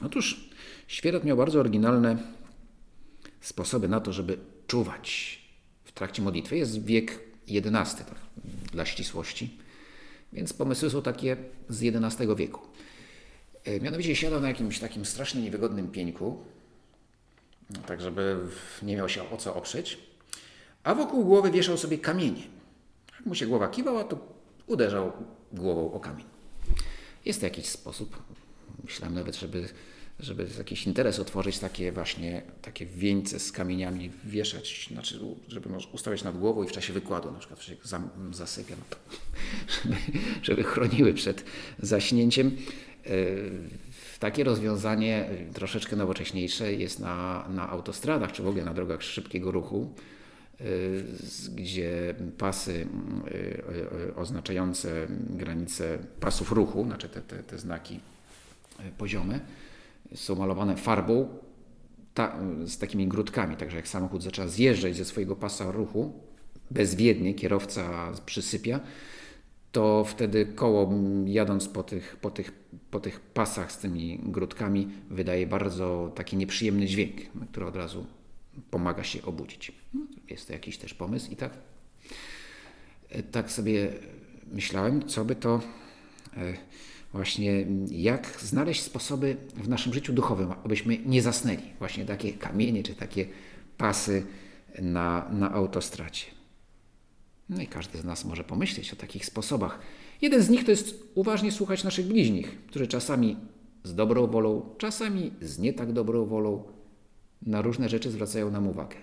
Otóż 0.02 0.50
Świerat 0.88 1.24
miał 1.24 1.38
bardzo 1.38 1.60
oryginalne 1.60 2.18
sposoby 3.42 3.88
na 3.88 4.00
to, 4.00 4.14
żeby 4.14 4.38
czuwać 4.68 5.40
w 5.84 5.92
trakcie 5.92 6.22
modlitwy. 6.22 6.58
Jest 6.58 6.86
wiek 6.86 7.20
XI, 7.50 7.72
tak, 7.72 8.16
dla 8.72 8.86
ścisłości, 8.86 9.58
więc 10.34 10.54
pomysły 10.54 10.90
są 10.90 11.02
takie 11.02 11.38
z 11.70 11.96
XI 11.96 12.24
wieku. 12.38 12.62
Mianowicie 13.82 14.16
siadał 14.16 14.42
na 14.42 14.48
jakimś 14.48 14.80
takim 14.80 15.06
strasznie 15.06 15.42
niewygodnym 15.42 15.92
pieńku, 15.92 16.44
tak 17.86 18.02
żeby 18.02 18.38
nie 18.84 18.96
miał 18.96 19.10
się 19.10 19.30
o 19.30 19.38
co 19.38 19.56
oprzeć. 19.56 19.98
a 20.86 20.96
wokół 20.96 21.26
głowy 21.26 21.52
wieszał 21.52 21.78
sobie 21.78 21.98
kamienie. 21.98 22.42
Mu 23.26 23.36
się 23.36 23.48
głowa 23.48 23.68
kiwała, 23.68 24.04
to 24.04 24.18
uderzał 24.68 25.12
głową 25.54 25.94
o 25.94 26.00
kamień. 26.00 26.26
Jest 27.26 27.40
to 27.40 27.46
jakiś 27.46 27.66
sposób, 27.66 28.24
myślałem 28.84 29.16
nawet, 29.16 29.36
żeby, 29.36 29.70
żeby 30.20 30.48
jakiś 30.58 30.88
interes 30.88 31.20
otworzyć, 31.20 31.60
takie 31.60 31.92
właśnie 31.92 32.42
takie 32.62 32.86
wieńce 32.86 33.40
z 33.40 33.52
kamieniami 33.52 34.12
wieszać, 34.24 34.90
znaczy, 34.92 35.20
żeby 35.48 35.70
ustawiać 35.94 36.24
nad 36.24 36.40
głową 36.40 36.64
i 36.64 36.68
w 36.68 36.72
czasie 36.72 36.94
wykładu, 36.94 37.32
na 37.32 37.40
przykład 37.40 37.62
się 37.62 37.76
zasypia, 38.32 38.76
no 38.80 38.84
to, 38.90 38.98
żeby, 39.84 39.96
żeby 40.42 40.64
chroniły 40.64 41.14
przed 41.14 41.44
zaśnięciem. 41.80 42.58
E, 43.06 43.10
takie 44.20 44.44
rozwiązanie 44.44 45.30
troszeczkę 45.54 45.96
nowocześniejsze 45.96 46.74
jest 46.74 47.00
na, 47.00 47.48
na 47.50 47.70
autostradach, 47.70 48.32
czy 48.32 48.44
w 48.44 48.48
ogóle 48.48 48.66
na 48.66 48.74
drogach 48.74 49.04
szybkiego 49.04 49.52
ruchu, 49.52 49.94
e, 49.98 50.15
gdzie 51.56 52.16
pasy 52.38 52.88
e, 54.08 54.16
oznaczające 54.16 55.08
granice 55.30 55.98
pasów 56.20 56.52
ruchu, 56.52 56.84
znaczy 56.86 57.10
te, 57.10 57.22
te, 57.22 57.44
te 57.44 57.58
znaki 57.58 58.00
poziome, 58.98 59.40
są 60.16 60.36
malowane 60.36 60.76
farbą 60.76 61.28
ta, 62.14 62.40
z 62.66 62.78
takimi 62.78 63.08
grudkami, 63.08 63.58
także 63.58 63.78
jak 63.78 63.88
samochód 63.88 64.24
zaczyna 64.24 64.48
zjeżdżać 64.48 64.96
ze 64.96 65.06
swojego 65.06 65.36
pasa 65.36 65.72
ruchu, 65.72 66.14
bezwiednie 66.72 67.34
kierowca 67.34 68.12
przysypia, 68.26 68.80
to 69.72 70.04
wtedy 70.04 70.46
koło 70.46 70.94
jadąc 71.26 71.68
po 71.68 71.84
tych, 71.84 72.18
po, 72.22 72.32
tych, 72.32 72.52
po 72.92 73.00
tych 73.00 73.20
pasach 73.20 73.72
z 73.72 73.78
tymi 73.78 74.20
grudkami 74.24 74.88
wydaje 75.10 75.48
bardzo 75.48 76.12
taki 76.16 76.38
nieprzyjemny 76.38 76.86
dźwięk, 76.86 77.16
który 77.52 77.66
od 77.66 77.76
razu 77.76 78.06
pomaga 78.72 79.04
się 79.04 79.22
obudzić. 79.22 79.72
Jest 80.30 80.48
to 80.48 80.54
jakiś 80.54 80.78
też 80.78 80.94
pomysł 80.94 81.32
i 81.32 81.36
tak, 81.36 81.54
tak 83.32 83.52
sobie 83.52 83.94
myślałem, 84.52 85.08
co 85.08 85.26
by 85.26 85.36
to 85.36 85.62
e, 86.38 86.54
właśnie, 87.14 87.66
jak 87.92 88.40
znaleźć 88.42 88.82
sposoby 88.82 89.38
w 89.56 89.70
naszym 89.70 89.94
życiu 89.94 90.14
duchowym, 90.14 90.52
abyśmy 90.64 90.98
nie 91.06 91.22
zasnęli. 91.22 91.64
Właśnie 91.80 92.06
takie 92.06 92.34
kamienie 92.34 92.84
czy 92.84 92.96
takie 92.96 93.26
pasy 93.78 94.26
na, 94.82 95.30
na 95.32 95.52
autostracie. 95.52 96.26
No 97.50 97.62
i 97.62 97.68
każdy 97.68 97.98
z 97.98 98.04
nas 98.04 98.26
może 98.26 98.44
pomyśleć 98.44 98.94
o 98.94 98.96
takich 98.96 99.26
sposobach. 99.26 99.80
Jeden 100.22 100.42
z 100.42 100.50
nich 100.50 100.66
to 100.66 100.72
jest 100.72 101.04
uważnie 101.16 101.52
słuchać 101.52 101.84
naszych 101.84 102.06
bliźnich, 102.06 102.58
którzy 102.68 102.88
czasami 102.88 103.38
z 103.84 103.96
dobrą 103.96 104.28
wolą, 104.28 104.76
czasami 104.78 105.32
z 105.42 105.60
nie 105.60 105.74
tak 105.74 105.94
dobrą 105.94 106.26
wolą 106.26 106.64
na 107.46 107.62
różne 107.62 107.90
rzeczy 107.90 108.12
zwracają 108.12 108.52
nam 108.52 108.68
uwagę. 108.68 108.96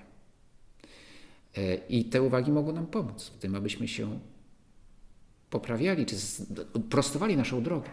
E, 1.56 1.75
I 1.75 2.04
te 2.04 2.22
uwagi 2.22 2.52
mogą 2.52 2.72
nam 2.72 2.87
pomóc 2.87 3.28
w 3.28 3.38
tym, 3.38 3.54
abyśmy 3.54 3.88
się 3.88 4.20
poprawiali 5.50 6.06
czy 6.06 6.16
prostowali 6.90 7.37
naszą 7.37 7.62
drogę. 7.62 7.90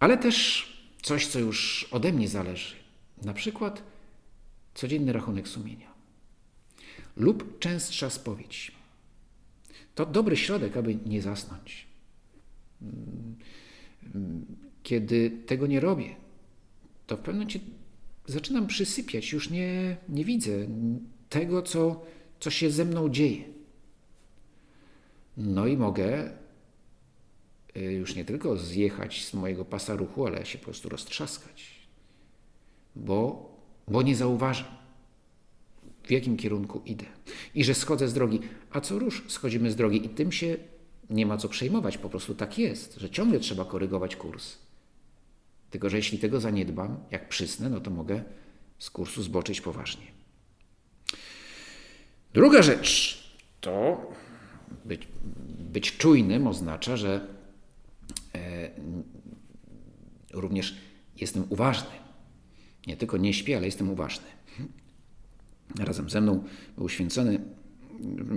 Ale 0.00 0.18
też 0.18 0.68
coś, 1.02 1.26
co 1.26 1.38
już 1.38 1.88
ode 1.90 2.12
mnie 2.12 2.28
zależy. 2.28 2.74
Na 3.22 3.34
przykład 3.34 3.82
codzienny 4.74 5.12
rachunek 5.12 5.48
sumienia 5.48 5.94
lub 7.16 7.58
częstsza 7.58 8.10
spowiedź. 8.10 8.72
To 9.94 10.06
dobry 10.06 10.36
środek, 10.36 10.76
aby 10.76 10.94
nie 11.06 11.22
zasnąć. 11.22 11.86
Kiedy 14.82 15.30
tego 15.30 15.66
nie 15.66 15.80
robię, 15.80 16.16
to 17.06 17.16
w 17.16 17.20
pewnym 17.20 17.36
momencie 17.36 17.60
zaczynam 18.26 18.66
przysypiać, 18.66 19.32
już 19.32 19.50
nie, 19.50 19.96
nie 20.08 20.24
widzę 20.24 20.52
tego, 21.28 21.62
co, 21.62 22.02
co 22.40 22.50
się 22.50 22.70
ze 22.70 22.84
mną 22.84 23.08
dzieje. 23.08 23.44
No 25.36 25.66
i 25.66 25.76
mogę 25.76 26.30
y, 27.76 27.80
już 27.80 28.16
nie 28.16 28.24
tylko 28.24 28.56
zjechać 28.56 29.24
z 29.24 29.34
mojego 29.34 29.64
pasa 29.64 29.96
ruchu, 29.96 30.26
ale 30.26 30.46
się 30.46 30.58
po 30.58 30.64
prostu 30.64 30.88
roztrzaskać, 30.88 31.88
bo, 32.96 33.50
bo 33.88 34.02
nie 34.02 34.16
zauważam 34.16 34.84
w 36.04 36.10
jakim 36.10 36.36
kierunku 36.36 36.82
idę 36.86 37.06
i 37.54 37.64
że 37.64 37.74
schodzę 37.74 38.08
z 38.08 38.14
drogi. 38.14 38.40
A 38.70 38.80
co 38.80 38.98
rusz 38.98 39.22
schodzimy 39.28 39.70
z 39.70 39.76
drogi 39.76 40.06
i 40.06 40.08
tym 40.08 40.32
się 40.32 40.56
nie 41.10 41.26
ma 41.26 41.36
co 41.36 41.48
przejmować, 41.48 41.98
po 41.98 42.10
prostu 42.10 42.34
tak 42.34 42.58
jest, 42.58 42.94
że 42.94 43.10
ciągle 43.10 43.40
trzeba 43.40 43.64
korygować 43.64 44.16
kurs. 44.16 44.63
Tylko, 45.74 45.90
że 45.90 45.96
jeśli 45.96 46.18
tego 46.18 46.40
zaniedbam, 46.40 46.96
jak 47.10 47.28
przysnę, 47.28 47.68
no 47.68 47.80
to 47.80 47.90
mogę 47.90 48.22
z 48.78 48.90
kursu 48.90 49.22
zboczyć 49.22 49.60
poważnie. 49.60 50.06
Druga 52.34 52.62
rzecz 52.62 53.18
to 53.60 54.06
być, 54.84 55.08
być 55.58 55.96
czujnym 55.96 56.46
oznacza, 56.46 56.96
że 56.96 57.26
e, 58.34 58.70
również 60.32 60.76
jestem 61.16 61.44
uważny. 61.48 61.90
Nie 62.86 62.96
tylko 62.96 63.16
nie 63.16 63.34
śpię, 63.34 63.56
ale 63.56 63.66
jestem 63.66 63.90
uważny 63.90 64.26
razem 65.78 66.10
ze 66.10 66.20
mną 66.20 66.44
był 66.78 66.88
święcony, 66.88 67.40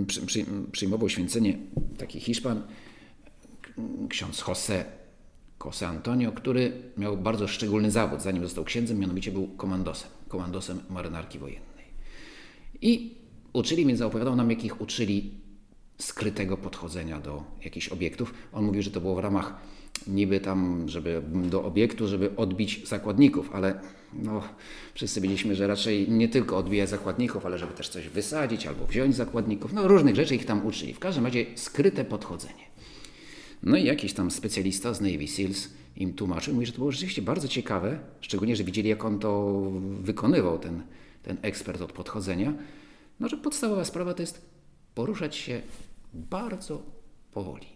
przy, 0.06 0.26
przy, 0.26 0.44
przyjmował 0.72 1.08
święcenie 1.08 1.58
taki 1.98 2.20
Hiszpan, 2.20 2.62
ksiądz 4.08 4.40
José, 4.40 4.84
José 5.58 5.86
Antonio, 5.86 6.32
który 6.32 6.72
miał 6.96 7.16
bardzo 7.16 7.48
szczególny 7.48 7.90
zawód, 7.90 8.22
zanim 8.22 8.42
został 8.42 8.64
księdzem, 8.64 8.98
mianowicie 8.98 9.32
był 9.32 9.48
komandosem, 9.48 10.10
komandosem 10.28 10.80
marynarki 10.90 11.38
wojennej. 11.38 11.84
I 12.82 13.14
uczyli, 13.52 13.86
więc 13.86 14.00
opowiadał 14.00 14.36
nam, 14.36 14.50
jakich 14.50 14.80
uczyli 14.80 15.34
skrytego 15.98 16.56
podchodzenia 16.56 17.20
do 17.20 17.44
jakichś 17.64 17.88
obiektów. 17.88 18.34
On 18.52 18.64
mówił, 18.64 18.82
że 18.82 18.90
to 18.90 19.00
było 19.00 19.14
w 19.14 19.18
ramach 19.18 19.54
niby 20.06 20.40
tam, 20.40 20.88
żeby 20.88 21.22
do 21.50 21.64
obiektu, 21.64 22.08
żeby 22.08 22.36
odbić 22.36 22.88
zakładników, 22.88 23.50
ale 23.52 23.80
no, 24.12 24.42
wszyscy 24.94 25.20
wiedzieliśmy, 25.20 25.54
że 25.54 25.66
raczej 25.66 26.10
nie 26.10 26.28
tylko 26.28 26.56
odbijać 26.56 26.88
zakładników, 26.88 27.46
ale 27.46 27.58
żeby 27.58 27.72
też 27.72 27.88
coś 27.88 28.08
wysadzić 28.08 28.66
albo 28.66 28.86
wziąć 28.86 29.16
zakładników. 29.16 29.72
No 29.72 29.88
różnych 29.88 30.16
rzeczy 30.16 30.34
ich 30.34 30.46
tam 30.46 30.66
uczyli. 30.66 30.94
W 30.94 30.98
każdym 30.98 31.24
razie 31.24 31.46
skryte 31.54 32.04
podchodzenie. 32.04 32.68
No 33.68 33.76
i 33.76 33.84
jakiś 33.84 34.12
tam 34.12 34.30
specjalista 34.30 34.94
z 34.94 35.00
Navy 35.00 35.28
Seals 35.28 35.68
im 35.96 36.14
tłumaczył, 36.14 36.54
mówi, 36.54 36.66
że 36.66 36.72
to 36.72 36.78
było 36.78 36.92
rzeczywiście 36.92 37.22
bardzo 37.22 37.48
ciekawe, 37.48 37.98
szczególnie, 38.20 38.56
że 38.56 38.64
widzieli, 38.64 38.88
jak 38.88 39.04
on 39.04 39.18
to 39.18 39.62
wykonywał, 40.00 40.58
ten, 40.58 40.82
ten 41.22 41.36
ekspert 41.42 41.80
od 41.80 41.92
podchodzenia. 41.92 42.54
No, 43.20 43.28
że 43.28 43.36
podstawowa 43.36 43.84
sprawa 43.84 44.14
to 44.14 44.22
jest 44.22 44.50
poruszać 44.94 45.36
się 45.36 45.62
bardzo 46.14 46.82
powoli. 47.32 47.66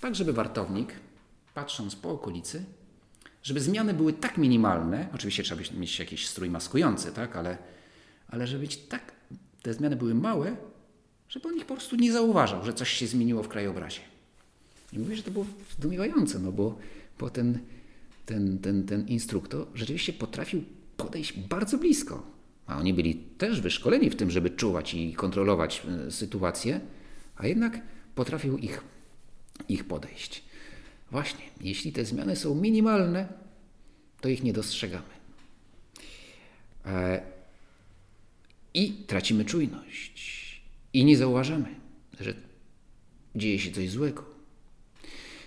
Tak, 0.00 0.14
żeby 0.14 0.32
wartownik, 0.32 0.92
patrząc 1.54 1.96
po 1.96 2.10
okolicy, 2.10 2.64
żeby 3.42 3.60
zmiany 3.60 3.94
były 3.94 4.12
tak 4.12 4.38
minimalne, 4.38 5.08
oczywiście 5.14 5.42
trzeba 5.42 5.62
mieć 5.74 5.98
jakiś 5.98 6.28
strój 6.28 6.50
maskujący, 6.50 7.12
tak, 7.12 7.36
ale, 7.36 7.58
ale 8.28 8.46
żeby 8.46 8.60
być 8.60 8.76
tak, 8.76 9.12
te 9.62 9.74
zmiany 9.74 9.96
były 9.96 10.14
małe, 10.14 10.56
żeby 11.28 11.48
on 11.48 11.56
ich 11.56 11.66
po 11.66 11.74
prostu 11.74 11.96
nie 11.96 12.12
zauważał, 12.12 12.64
że 12.64 12.72
coś 12.72 12.90
się 12.90 13.06
zmieniło 13.06 13.42
w 13.42 13.48
krajobrazie. 13.48 14.15
I 14.96 14.98
mówię, 14.98 15.16
że 15.16 15.22
to 15.22 15.30
było 15.30 15.46
zdumiewające, 15.78 16.38
no 16.38 16.52
bo, 16.52 16.78
bo 17.18 17.30
ten, 17.30 17.58
ten, 18.26 18.58
ten, 18.58 18.84
ten 18.84 19.08
instruktor 19.08 19.66
rzeczywiście 19.74 20.12
potrafił 20.12 20.64
podejść 20.96 21.32
bardzo 21.38 21.78
blisko. 21.78 22.22
A 22.66 22.78
oni 22.78 22.94
byli 22.94 23.14
też 23.14 23.60
wyszkoleni 23.60 24.10
w 24.10 24.16
tym, 24.16 24.30
żeby 24.30 24.50
czuwać 24.50 24.94
i 24.94 25.14
kontrolować 25.14 25.82
e, 26.06 26.10
sytuację, 26.10 26.80
a 27.36 27.46
jednak 27.46 27.80
potrafił 28.14 28.58
ich, 28.58 28.82
ich 29.68 29.84
podejść. 29.84 30.44
Właśnie, 31.10 31.44
jeśli 31.60 31.92
te 31.92 32.04
zmiany 32.04 32.36
są 32.36 32.54
minimalne, 32.54 33.28
to 34.20 34.28
ich 34.28 34.42
nie 34.42 34.52
dostrzegamy. 34.52 35.16
E, 36.86 37.22
I 38.74 38.92
tracimy 38.92 39.44
czujność. 39.44 40.36
I 40.92 41.04
nie 41.04 41.16
zauważamy, 41.16 41.74
że 42.20 42.34
dzieje 43.34 43.58
się 43.58 43.72
coś 43.72 43.90
złego. 43.90 44.35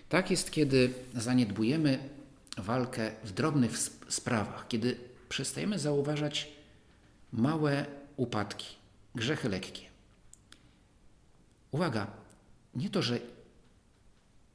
Tak 0.09 0.31
jest, 0.31 0.51
kiedy 0.51 0.93
zaniedbujemy 1.15 2.09
walkę 2.57 3.11
w 3.23 3.31
drobnych 3.31 3.77
sprawach, 4.09 4.67
kiedy 4.67 4.95
przestajemy 5.29 5.79
zauważać 5.79 6.51
małe 7.31 7.85
upadki, 8.17 8.75
grzechy 9.15 9.49
lekkie. 9.49 9.81
Uwaga, 11.71 12.07
nie 12.75 12.89
to, 12.89 13.01
że 13.01 13.19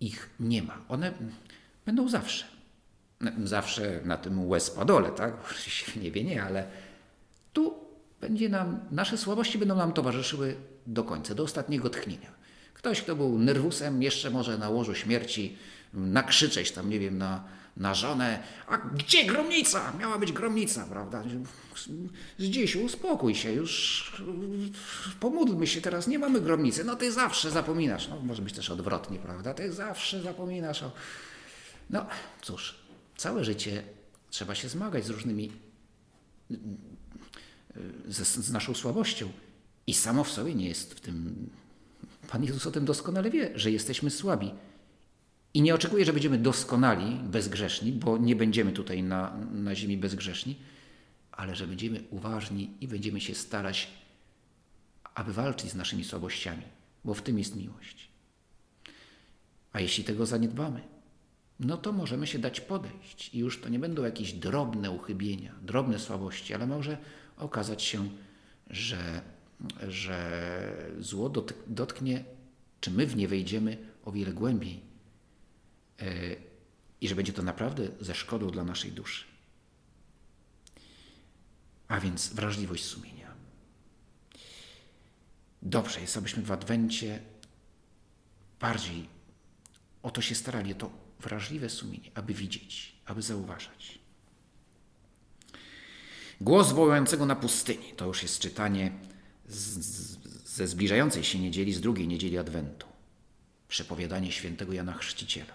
ich 0.00 0.30
nie 0.40 0.62
ma. 0.62 0.78
One 0.88 1.12
będą 1.86 2.08
zawsze. 2.08 2.44
Zawsze 3.44 4.00
na 4.04 4.16
tym 4.16 4.48
łez-padole, 4.48 5.10
tak? 5.10 5.34
Oczywiście 5.50 5.92
w 5.92 5.96
niebie 5.96 6.24
nie, 6.24 6.42
ale 6.42 6.66
tu 7.52 7.74
będzie 8.20 8.48
nam, 8.48 8.80
nasze 8.90 9.18
słabości 9.18 9.58
będą 9.58 9.76
nam 9.76 9.92
towarzyszyły 9.92 10.56
do 10.86 11.04
końca, 11.04 11.34
do 11.34 11.42
ostatniego 11.42 11.90
tchnienia. 11.90 12.43
Ktoś, 12.85 13.03
kto 13.03 13.16
był 13.16 13.38
nerwusem, 13.38 14.03
jeszcze 14.03 14.31
może 14.31 14.59
na 14.59 14.68
łożu 14.68 14.94
śmierci 14.94 15.57
nakrzyczeć 15.94 16.73
tam, 16.73 16.90
nie 16.90 17.01
wiem, 17.01 17.18
na, 17.18 17.44
na 17.77 17.94
żonę. 17.94 18.42
A 18.66 18.77
gdzie 18.77 19.25
gromnica? 19.25 19.92
Miała 19.99 20.18
być 20.18 20.33
gromnica, 20.33 20.87
prawda? 20.87 21.23
Zdziś 22.38 22.77
uspokój 22.77 23.35
się, 23.35 23.53
już 23.53 24.23
pomódlmy 25.20 25.66
się 25.66 25.81
teraz, 25.81 26.07
nie 26.07 26.18
mamy 26.18 26.40
gromnicy. 26.40 26.85
No 26.85 26.97
ty 26.97 27.12
zawsze 27.12 27.51
zapominasz. 27.51 28.09
No 28.09 28.20
może 28.20 28.42
być 28.42 28.55
też 28.55 28.70
odwrotnie, 28.70 29.18
prawda? 29.18 29.55
Ty 29.55 29.73
zawsze 29.73 30.23
zapominasz 30.23 30.83
o... 30.83 30.92
No 31.90 32.07
cóż, 32.42 32.75
całe 33.16 33.44
życie 33.44 33.83
trzeba 34.31 34.55
się 34.55 34.68
zmagać 34.68 35.05
z 35.05 35.11
różnymi 35.11 35.53
z, 38.09 38.27
z 38.27 38.53
naszą 38.53 38.75
słabością. 38.75 39.33
I 39.87 39.94
samo 39.94 40.25
w 40.25 40.31
sobie 40.31 40.55
nie 40.55 40.68
jest 40.68 40.94
w 40.94 41.01
tym. 41.01 41.51
Pan 42.28 42.44
Jezus 42.44 42.66
o 42.66 42.70
tym 42.70 42.84
doskonale 42.84 43.30
wie, 43.30 43.50
że 43.54 43.70
jesteśmy 43.70 44.10
słabi. 44.10 44.50
I 45.54 45.62
nie 45.62 45.74
oczekuje, 45.74 46.04
że 46.04 46.12
będziemy 46.12 46.38
doskonali, 46.38 47.16
bezgrzeszni, 47.24 47.92
bo 47.92 48.18
nie 48.18 48.37
będziemy 48.37 48.72
tutaj 48.72 49.02
na, 49.02 49.37
na 49.52 49.74
ziemi 49.74 49.96
bezgrzeszni, 49.96 50.56
ale 51.32 51.56
że 51.56 51.66
będziemy 51.66 52.00
uważni 52.10 52.70
i 52.80 52.88
będziemy 52.88 53.20
się 53.20 53.34
starać, 53.34 53.90
aby 55.14 55.32
walczyć 55.32 55.70
z 55.70 55.74
naszymi 55.74 56.04
słabościami, 56.04 56.62
bo 57.04 57.14
w 57.14 57.22
tym 57.22 57.38
jest 57.38 57.56
miłość. 57.56 58.08
A 59.72 59.80
jeśli 59.80 60.04
tego 60.04 60.26
zaniedbamy, 60.26 60.80
no 61.60 61.76
to 61.76 61.92
możemy 61.92 62.26
się 62.26 62.38
dać 62.38 62.60
podejść 62.60 63.34
i 63.34 63.38
już 63.38 63.60
to 63.60 63.68
nie 63.68 63.78
będą 63.78 64.04
jakieś 64.04 64.32
drobne 64.32 64.90
uchybienia, 64.90 65.54
drobne 65.62 65.98
słabości, 65.98 66.54
ale 66.54 66.66
może 66.66 66.98
okazać 67.37 67.82
się, 67.82 68.08
że, 68.70 69.20
że 69.88 70.76
zło 71.00 71.32
dotknie, 71.66 72.24
czy 72.80 72.90
my 72.90 73.06
w 73.06 73.16
nie 73.16 73.28
wejdziemy 73.28 73.76
o 74.04 74.12
wiele 74.12 74.32
głębiej 74.32 74.80
e, 76.00 76.06
i 77.00 77.08
że 77.08 77.14
będzie 77.14 77.32
to 77.32 77.42
naprawdę 77.42 77.88
ze 78.00 78.14
szkodą 78.14 78.50
dla 78.50 78.64
naszej 78.64 78.92
duszy. 78.92 79.24
A 81.88 82.00
więc 82.00 82.28
wrażliwość 82.28 82.84
sumienia. 82.84 83.34
Dobrze 85.62 86.00
jest, 86.00 86.16
abyśmy 86.16 86.42
w 86.42 86.52
Adwencie 86.52 87.20
bardziej 88.60 89.08
o 90.02 90.10
to 90.10 90.22
się 90.22 90.34
starali, 90.34 90.74
to 90.74 90.90
wrażliwe 91.20 91.70
sumienie, 91.70 92.10
aby 92.14 92.34
widzieć, 92.34 92.96
aby 93.04 93.22
zauważać. 93.22 93.98
Głos 96.40 96.72
wołającego 96.72 97.26
na 97.26 97.36
pustyni 97.36 97.92
to 97.96 98.06
już 98.06 98.22
jest 98.22 98.38
czytanie 98.38 98.92
z, 99.48 99.57
z, 99.57 100.18
ze 100.57 100.66
zbliżającej 100.66 101.24
się 101.24 101.38
niedzieli, 101.38 101.72
z 101.72 101.80
drugiej 101.80 102.09
niedzieli 102.09 102.38
Adwentu. 102.38 102.87
Przepowiadanie 103.68 104.33
świętego 104.33 104.72
Jana 104.72 104.92
Chrzciciela. 104.92 105.54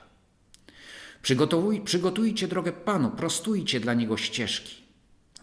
Przygotowuj, 1.22 1.82
przygotujcie 1.82 2.48
drogę 2.48 2.72
Panu, 2.72 3.12
prostujcie 3.12 3.80
dla 3.80 3.94
Niego 3.94 4.18
ścieżki. 4.18 4.76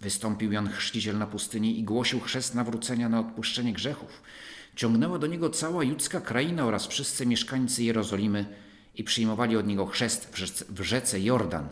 Wystąpił 0.00 0.52
Jan 0.52 0.68
Chrzciciel 0.68 1.18
na 1.18 1.26
pustyni 1.26 1.78
i 1.78 1.84
głosił 1.84 2.20
chrzest 2.20 2.54
nawrócenia 2.54 3.08
na 3.08 3.20
odpuszczenie 3.20 3.72
grzechów. 3.72 4.22
Ciągnęła 4.76 5.18
do 5.18 5.26
niego 5.26 5.50
cała 5.50 5.84
judzka 5.84 6.20
kraina 6.20 6.64
oraz 6.64 6.86
wszyscy 6.86 7.26
mieszkańcy 7.26 7.84
Jerozolimy 7.84 8.46
i 8.94 9.04
przyjmowali 9.04 9.56
od 9.56 9.66
niego 9.66 9.86
chrzest 9.86 10.30
w 10.32 10.38
rzece, 10.38 10.64
w 10.68 10.80
rzece 10.80 11.20
Jordan, 11.20 11.68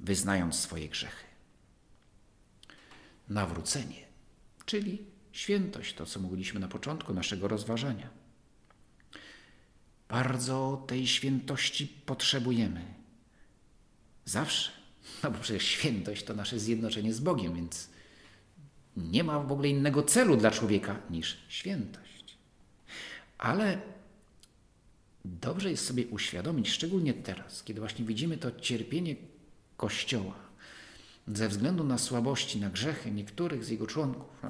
wyznając 0.00 0.54
swoje 0.54 0.88
grzechy 0.88 1.32
nawrócenie, 3.28 4.06
czyli 4.66 4.98
świętość, 5.32 5.94
to 5.94 6.06
co 6.06 6.20
mówiliśmy 6.20 6.60
na 6.60 6.68
początku 6.68 7.14
naszego 7.14 7.48
rozważania. 7.48 8.08
Bardzo 10.08 10.84
tej 10.86 11.06
świętości 11.06 11.86
potrzebujemy. 12.06 12.84
Zawsze. 14.24 14.70
No 15.22 15.30
bo 15.30 15.38
przecież 15.38 15.64
świętość 15.64 16.24
to 16.24 16.34
nasze 16.34 16.58
zjednoczenie 16.58 17.12
z 17.12 17.20
Bogiem, 17.20 17.54
więc 17.54 17.88
nie 18.96 19.24
ma 19.24 19.40
w 19.40 19.52
ogóle 19.52 19.68
innego 19.68 20.02
celu 20.02 20.36
dla 20.36 20.50
człowieka 20.50 20.96
niż 21.10 21.38
świętość. 21.48 22.36
Ale 23.38 23.80
dobrze 25.24 25.70
jest 25.70 25.86
sobie 25.86 26.06
uświadomić, 26.06 26.70
szczególnie 26.70 27.14
teraz, 27.14 27.62
kiedy 27.62 27.80
właśnie 27.80 28.04
widzimy 28.04 28.36
to 28.36 28.60
cierpienie 28.60 29.16
Kościoła, 29.76 30.34
ze 31.28 31.48
względu 31.48 31.84
na 31.84 31.98
słabości, 31.98 32.60
na 32.60 32.70
grzechy 32.70 33.10
niektórych 33.10 33.64
z 33.64 33.68
jego 33.68 33.86
członków. 33.86 34.42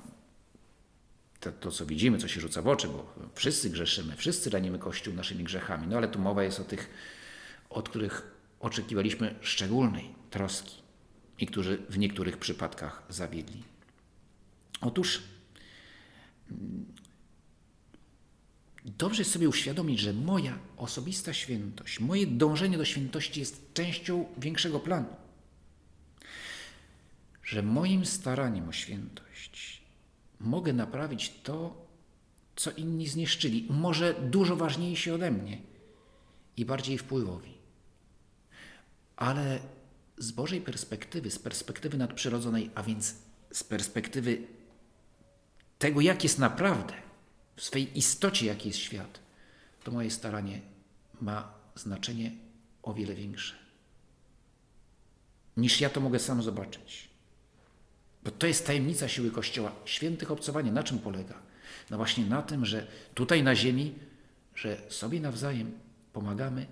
To, 1.42 1.52
to, 1.52 1.70
co 1.70 1.86
widzimy, 1.86 2.18
co 2.18 2.28
się 2.28 2.40
rzuca 2.40 2.62
w 2.62 2.68
oczy, 2.68 2.88
bo 2.88 3.14
wszyscy 3.34 3.70
grzeszymy, 3.70 4.16
wszyscy 4.16 4.50
raniemy 4.50 4.78
Kościół 4.78 5.14
naszymi 5.14 5.44
grzechami, 5.44 5.86
no 5.86 5.96
ale 5.96 6.08
tu 6.08 6.18
mowa 6.18 6.42
jest 6.42 6.60
o 6.60 6.64
tych, 6.64 6.90
od 7.70 7.88
których 7.88 8.22
oczekiwaliśmy 8.60 9.34
szczególnej 9.40 10.14
troski. 10.30 10.82
I 11.38 11.46
którzy 11.46 11.78
w 11.88 11.98
niektórych 11.98 12.36
przypadkach 12.36 13.02
zawiedli. 13.08 13.62
Otóż 14.80 15.22
mm, 16.50 16.86
dobrze 18.84 19.20
jest 19.20 19.32
sobie 19.32 19.48
uświadomić, 19.48 20.00
że 20.00 20.12
moja 20.12 20.58
osobista 20.76 21.32
świętość, 21.32 22.00
moje 22.00 22.26
dążenie 22.26 22.78
do 22.78 22.84
świętości 22.84 23.40
jest 23.40 23.74
częścią 23.74 24.26
większego 24.38 24.80
planu. 24.80 25.16
Że 27.44 27.62
moim 27.62 28.06
staraniem 28.06 28.68
o 28.68 28.72
świętość 28.72 29.81
mogę 30.42 30.72
naprawić 30.72 31.40
to, 31.42 31.86
co 32.56 32.70
inni 32.70 33.08
zniszczyli, 33.08 33.66
może 33.70 34.14
dużo 34.14 34.56
ważniejsi 34.56 35.10
ode 35.10 35.30
mnie 35.30 35.58
i 36.56 36.64
bardziej 36.64 36.98
wpływowi. 36.98 37.54
Ale 39.16 39.60
z 40.18 40.32
Bożej 40.32 40.60
perspektywy, 40.60 41.30
z 41.30 41.38
perspektywy 41.38 41.98
nadprzyrodzonej, 41.98 42.70
a 42.74 42.82
więc 42.82 43.14
z 43.52 43.64
perspektywy 43.64 44.42
tego, 45.78 46.00
jak 46.00 46.22
jest 46.22 46.38
naprawdę, 46.38 46.94
w 47.56 47.62
swej 47.62 47.98
istocie, 47.98 48.46
jaki 48.46 48.68
jest 48.68 48.80
świat, 48.80 49.20
to 49.84 49.90
moje 49.90 50.10
staranie 50.10 50.60
ma 51.20 51.54
znaczenie 51.74 52.32
o 52.82 52.94
wiele 52.94 53.14
większe. 53.14 53.54
Niż 55.56 55.80
ja 55.80 55.90
to 55.90 56.00
mogę 56.00 56.18
sam 56.18 56.42
zobaczyć. 56.42 57.11
Bo 58.24 58.30
to 58.30 58.46
jest 58.46 58.66
tajemnica 58.66 59.08
siły 59.08 59.30
Kościoła. 59.30 59.72
Świętych 59.84 60.30
obcowanie 60.30 60.72
na 60.72 60.82
czym 60.82 60.98
polega? 60.98 61.34
No 61.90 61.96
właśnie 61.96 62.26
na 62.26 62.42
tym, 62.42 62.66
że 62.66 62.86
tutaj 63.14 63.42
na 63.42 63.54
ziemi, 63.54 63.94
że 64.54 64.76
sobie 64.88 65.20
nawzajem 65.20 65.72
pomagamy 66.12 66.66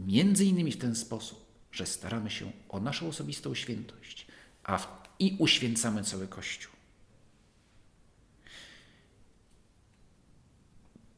między 0.00 0.44
innymi 0.44 0.72
w 0.72 0.78
ten 0.78 0.96
sposób, 0.96 1.46
że 1.72 1.86
staramy 1.86 2.30
się 2.30 2.52
o 2.68 2.80
naszą 2.80 3.08
osobistą 3.08 3.54
świętość 3.54 4.26
a 4.66 4.78
w, 4.78 4.88
i 5.18 5.36
uświęcamy 5.38 6.04
cały 6.04 6.28
Kościół. 6.28 6.72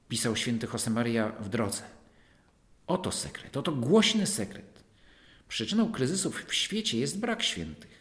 Pisał 0.08 0.36
święty 0.36 0.68
Josemaria 0.72 1.28
w 1.28 1.48
drodze. 1.48 1.82
Oto 2.86 3.12
sekret, 3.12 3.56
oto 3.56 3.72
głośny 3.72 4.26
sekret. 4.26 4.84
Przyczyną 5.48 5.92
kryzysów 5.92 6.44
w 6.44 6.54
świecie 6.54 6.98
jest 6.98 7.18
brak 7.18 7.42
świętych. 7.42 7.97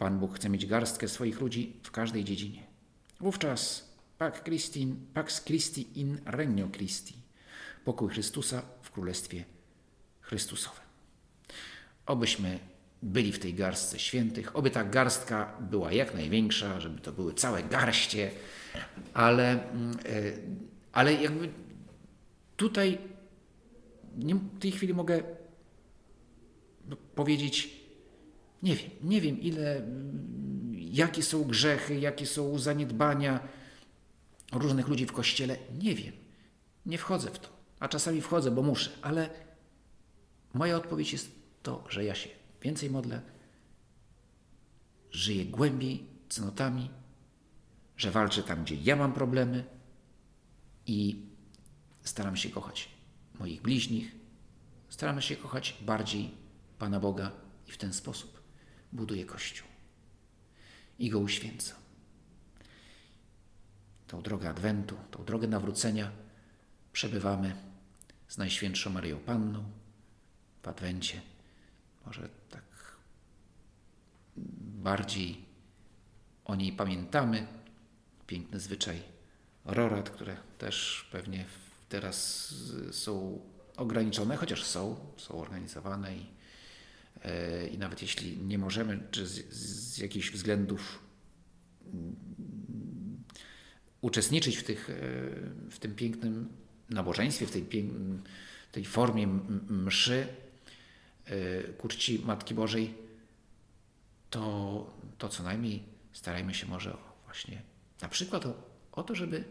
Pan 0.00 0.18
Bóg 0.18 0.36
chce 0.36 0.48
mieć 0.48 0.66
garstkę 0.66 1.08
swoich 1.08 1.40
ludzi 1.40 1.76
w 1.82 1.90
każdej 1.90 2.24
dziedzinie. 2.24 2.66
Wówczas 3.20 3.90
Pax 4.18 4.42
Christi, 4.42 4.94
Pax 5.14 5.44
Christi 5.44 6.00
in 6.00 6.18
Regno 6.26 6.68
Christi, 6.68 7.14
pokój 7.84 8.08
Chrystusa 8.08 8.62
w 8.82 8.90
Królestwie 8.90 9.44
Chrystusowym. 10.20 10.84
Obyśmy 12.06 12.58
byli 13.02 13.32
w 13.32 13.38
tej 13.38 13.54
garstce 13.54 13.98
świętych, 13.98 14.56
oby 14.56 14.70
ta 14.70 14.84
garstka 14.84 15.56
była 15.60 15.92
jak 15.92 16.14
największa, 16.14 16.80
żeby 16.80 17.00
to 17.00 17.12
były 17.12 17.34
całe 17.34 17.62
garście, 17.62 18.30
ale, 19.14 19.70
mm, 19.70 19.98
e, 19.98 20.32
ale 20.92 21.14
jakby 21.14 21.48
tutaj 22.56 22.98
w 24.18 24.58
tej 24.60 24.72
chwili 24.72 24.94
mogę 24.94 25.22
powiedzieć, 27.14 27.79
nie 28.62 28.76
wiem, 28.76 28.90
nie 29.02 29.20
wiem 29.20 29.40
ile, 29.40 29.82
jakie 30.74 31.22
są 31.22 31.44
grzechy, 31.44 32.00
jakie 32.00 32.26
są 32.26 32.58
zaniedbania 32.58 33.48
różnych 34.52 34.88
ludzi 34.88 35.06
w 35.06 35.12
kościele. 35.12 35.56
Nie 35.78 35.94
wiem. 35.94 36.12
Nie 36.86 36.98
wchodzę 36.98 37.30
w 37.30 37.38
to. 37.38 37.48
A 37.80 37.88
czasami 37.88 38.20
wchodzę, 38.20 38.50
bo 38.50 38.62
muszę, 38.62 38.90
ale 39.02 39.30
moja 40.54 40.76
odpowiedź 40.76 41.12
jest 41.12 41.30
to, 41.62 41.84
że 41.88 42.04
ja 42.04 42.14
się 42.14 42.30
więcej 42.62 42.90
modlę, 42.90 43.20
żyję 45.10 45.44
głębiej 45.44 46.06
cnotami, 46.28 46.90
że 47.96 48.10
walczę 48.10 48.42
tam, 48.42 48.64
gdzie 48.64 48.74
ja 48.74 48.96
mam 48.96 49.12
problemy 49.12 49.64
i 50.86 51.26
staram 52.02 52.36
się 52.36 52.50
kochać 52.50 52.88
moich 53.38 53.62
bliźnich, 53.62 54.12
staram 54.88 55.20
się 55.20 55.36
kochać 55.36 55.76
bardziej 55.80 56.30
Pana 56.78 57.00
Boga 57.00 57.32
i 57.68 57.72
w 57.72 57.78
ten 57.78 57.92
sposób 57.92 58.39
buduje 58.92 59.24
Kościół 59.24 59.68
i 60.98 61.10
go 61.10 61.18
uświęca. 61.18 61.74
Tą 64.06 64.22
drogę 64.22 64.50
Adwentu, 64.50 64.96
tą 65.10 65.24
drogę 65.24 65.48
nawrócenia 65.48 66.10
przebywamy 66.92 67.56
z 68.28 68.38
Najświętszą 68.38 68.90
Maryją 68.90 69.18
Panną 69.18 69.64
w 70.62 70.68
Adwencie 70.68 71.20
może 72.06 72.28
tak 72.50 72.62
bardziej 74.82 75.44
o 76.44 76.54
niej 76.54 76.72
pamiętamy. 76.72 77.46
Piękny 78.26 78.60
zwyczaj 78.60 79.02
rorat, 79.64 80.10
które 80.10 80.36
też 80.58 81.08
pewnie 81.12 81.44
teraz 81.88 82.48
są 82.92 83.40
ograniczone, 83.76 84.36
chociaż 84.36 84.64
są, 84.64 84.96
są 85.16 85.34
organizowane 85.34 86.16
i, 86.16 86.26
i 87.72 87.78
nawet 87.78 88.02
jeśli 88.02 88.38
nie 88.38 88.58
możemy, 88.58 89.00
czy 89.10 89.26
z, 89.26 89.52
z 89.54 89.98
jakichś 89.98 90.30
względów 90.30 91.02
mm, 91.92 92.16
uczestniczyć 94.00 94.56
w, 94.56 94.64
tych, 94.64 94.90
e, 94.90 94.94
w 95.70 95.78
tym 95.78 95.94
pięknym 95.94 96.48
nabożeństwie, 96.90 97.46
w 97.46 97.50
tej, 97.50 97.66
tej 98.72 98.84
formie 98.84 99.26
mszy 99.68 100.26
e, 101.24 101.62
ku 101.62 101.88
czci 101.88 102.22
Matki 102.24 102.54
Bożej, 102.54 102.94
to, 104.30 104.96
to 105.18 105.28
co 105.28 105.42
najmniej 105.42 105.82
starajmy 106.12 106.54
się 106.54 106.66
może 106.66 106.96
właśnie 107.24 107.62
na 108.02 108.08
przykład 108.08 108.46
o, 108.46 108.54
o 108.92 109.02
to, 109.02 109.14
żeby 109.14 109.44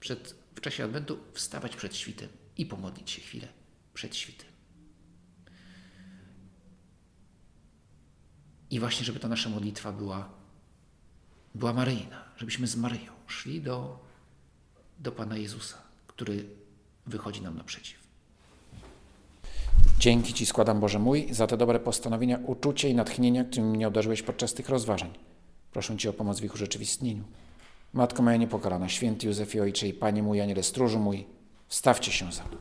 przed, 0.00 0.34
w 0.54 0.60
czasie 0.60 0.84
Adwentu 0.84 1.18
wstawać 1.32 1.76
przed 1.76 1.96
świtem 1.96 2.28
i 2.56 2.66
pomodlić 2.66 3.10
się 3.10 3.20
chwilę 3.20 3.48
przed 3.94 4.16
świtem. 4.16 4.53
I 8.74 8.80
właśnie, 8.80 9.04
żeby 9.04 9.20
ta 9.20 9.28
nasza 9.28 9.50
modlitwa 9.50 9.92
była, 9.92 10.28
była 11.54 11.72
Maryjna, 11.72 12.24
żebyśmy 12.36 12.66
z 12.66 12.76
Maryją 12.76 13.12
szli 13.26 13.62
do, 13.62 13.98
do 14.98 15.12
Pana 15.12 15.36
Jezusa, 15.36 15.78
który 16.06 16.44
wychodzi 17.06 17.42
nam 17.42 17.56
naprzeciw. 17.56 17.98
Dzięki 19.98 20.32
Ci 20.32 20.46
składam, 20.46 20.80
Boże 20.80 20.98
mój, 20.98 21.34
za 21.34 21.46
te 21.46 21.56
dobre 21.56 21.80
postanowienia, 21.80 22.38
uczucie 22.46 22.90
i 22.90 22.94
natchnienia, 22.94 23.44
którymi 23.44 23.68
mnie 23.68 23.88
obdarzyłeś 23.88 24.22
podczas 24.22 24.54
tych 24.54 24.68
rozważań. 24.68 25.10
Proszę 25.72 25.96
Cię 25.96 26.10
o 26.10 26.12
pomoc 26.12 26.40
w 26.40 26.44
ich 26.44 26.54
urzeczywistnieniu. 26.54 27.24
Matko 27.92 28.22
moja 28.22 28.36
niepokalana, 28.36 28.88
święty 28.88 29.26
Józefie 29.26 29.60
Ojcze 29.60 29.88
i 29.88 29.92
Panie 29.92 30.22
mój, 30.22 30.40
Aniele 30.40 30.62
Stróżu 30.62 30.98
mój, 30.98 31.26
wstawcie 31.68 32.12
się 32.12 32.32
za 32.32 32.44
mną. 32.44 32.56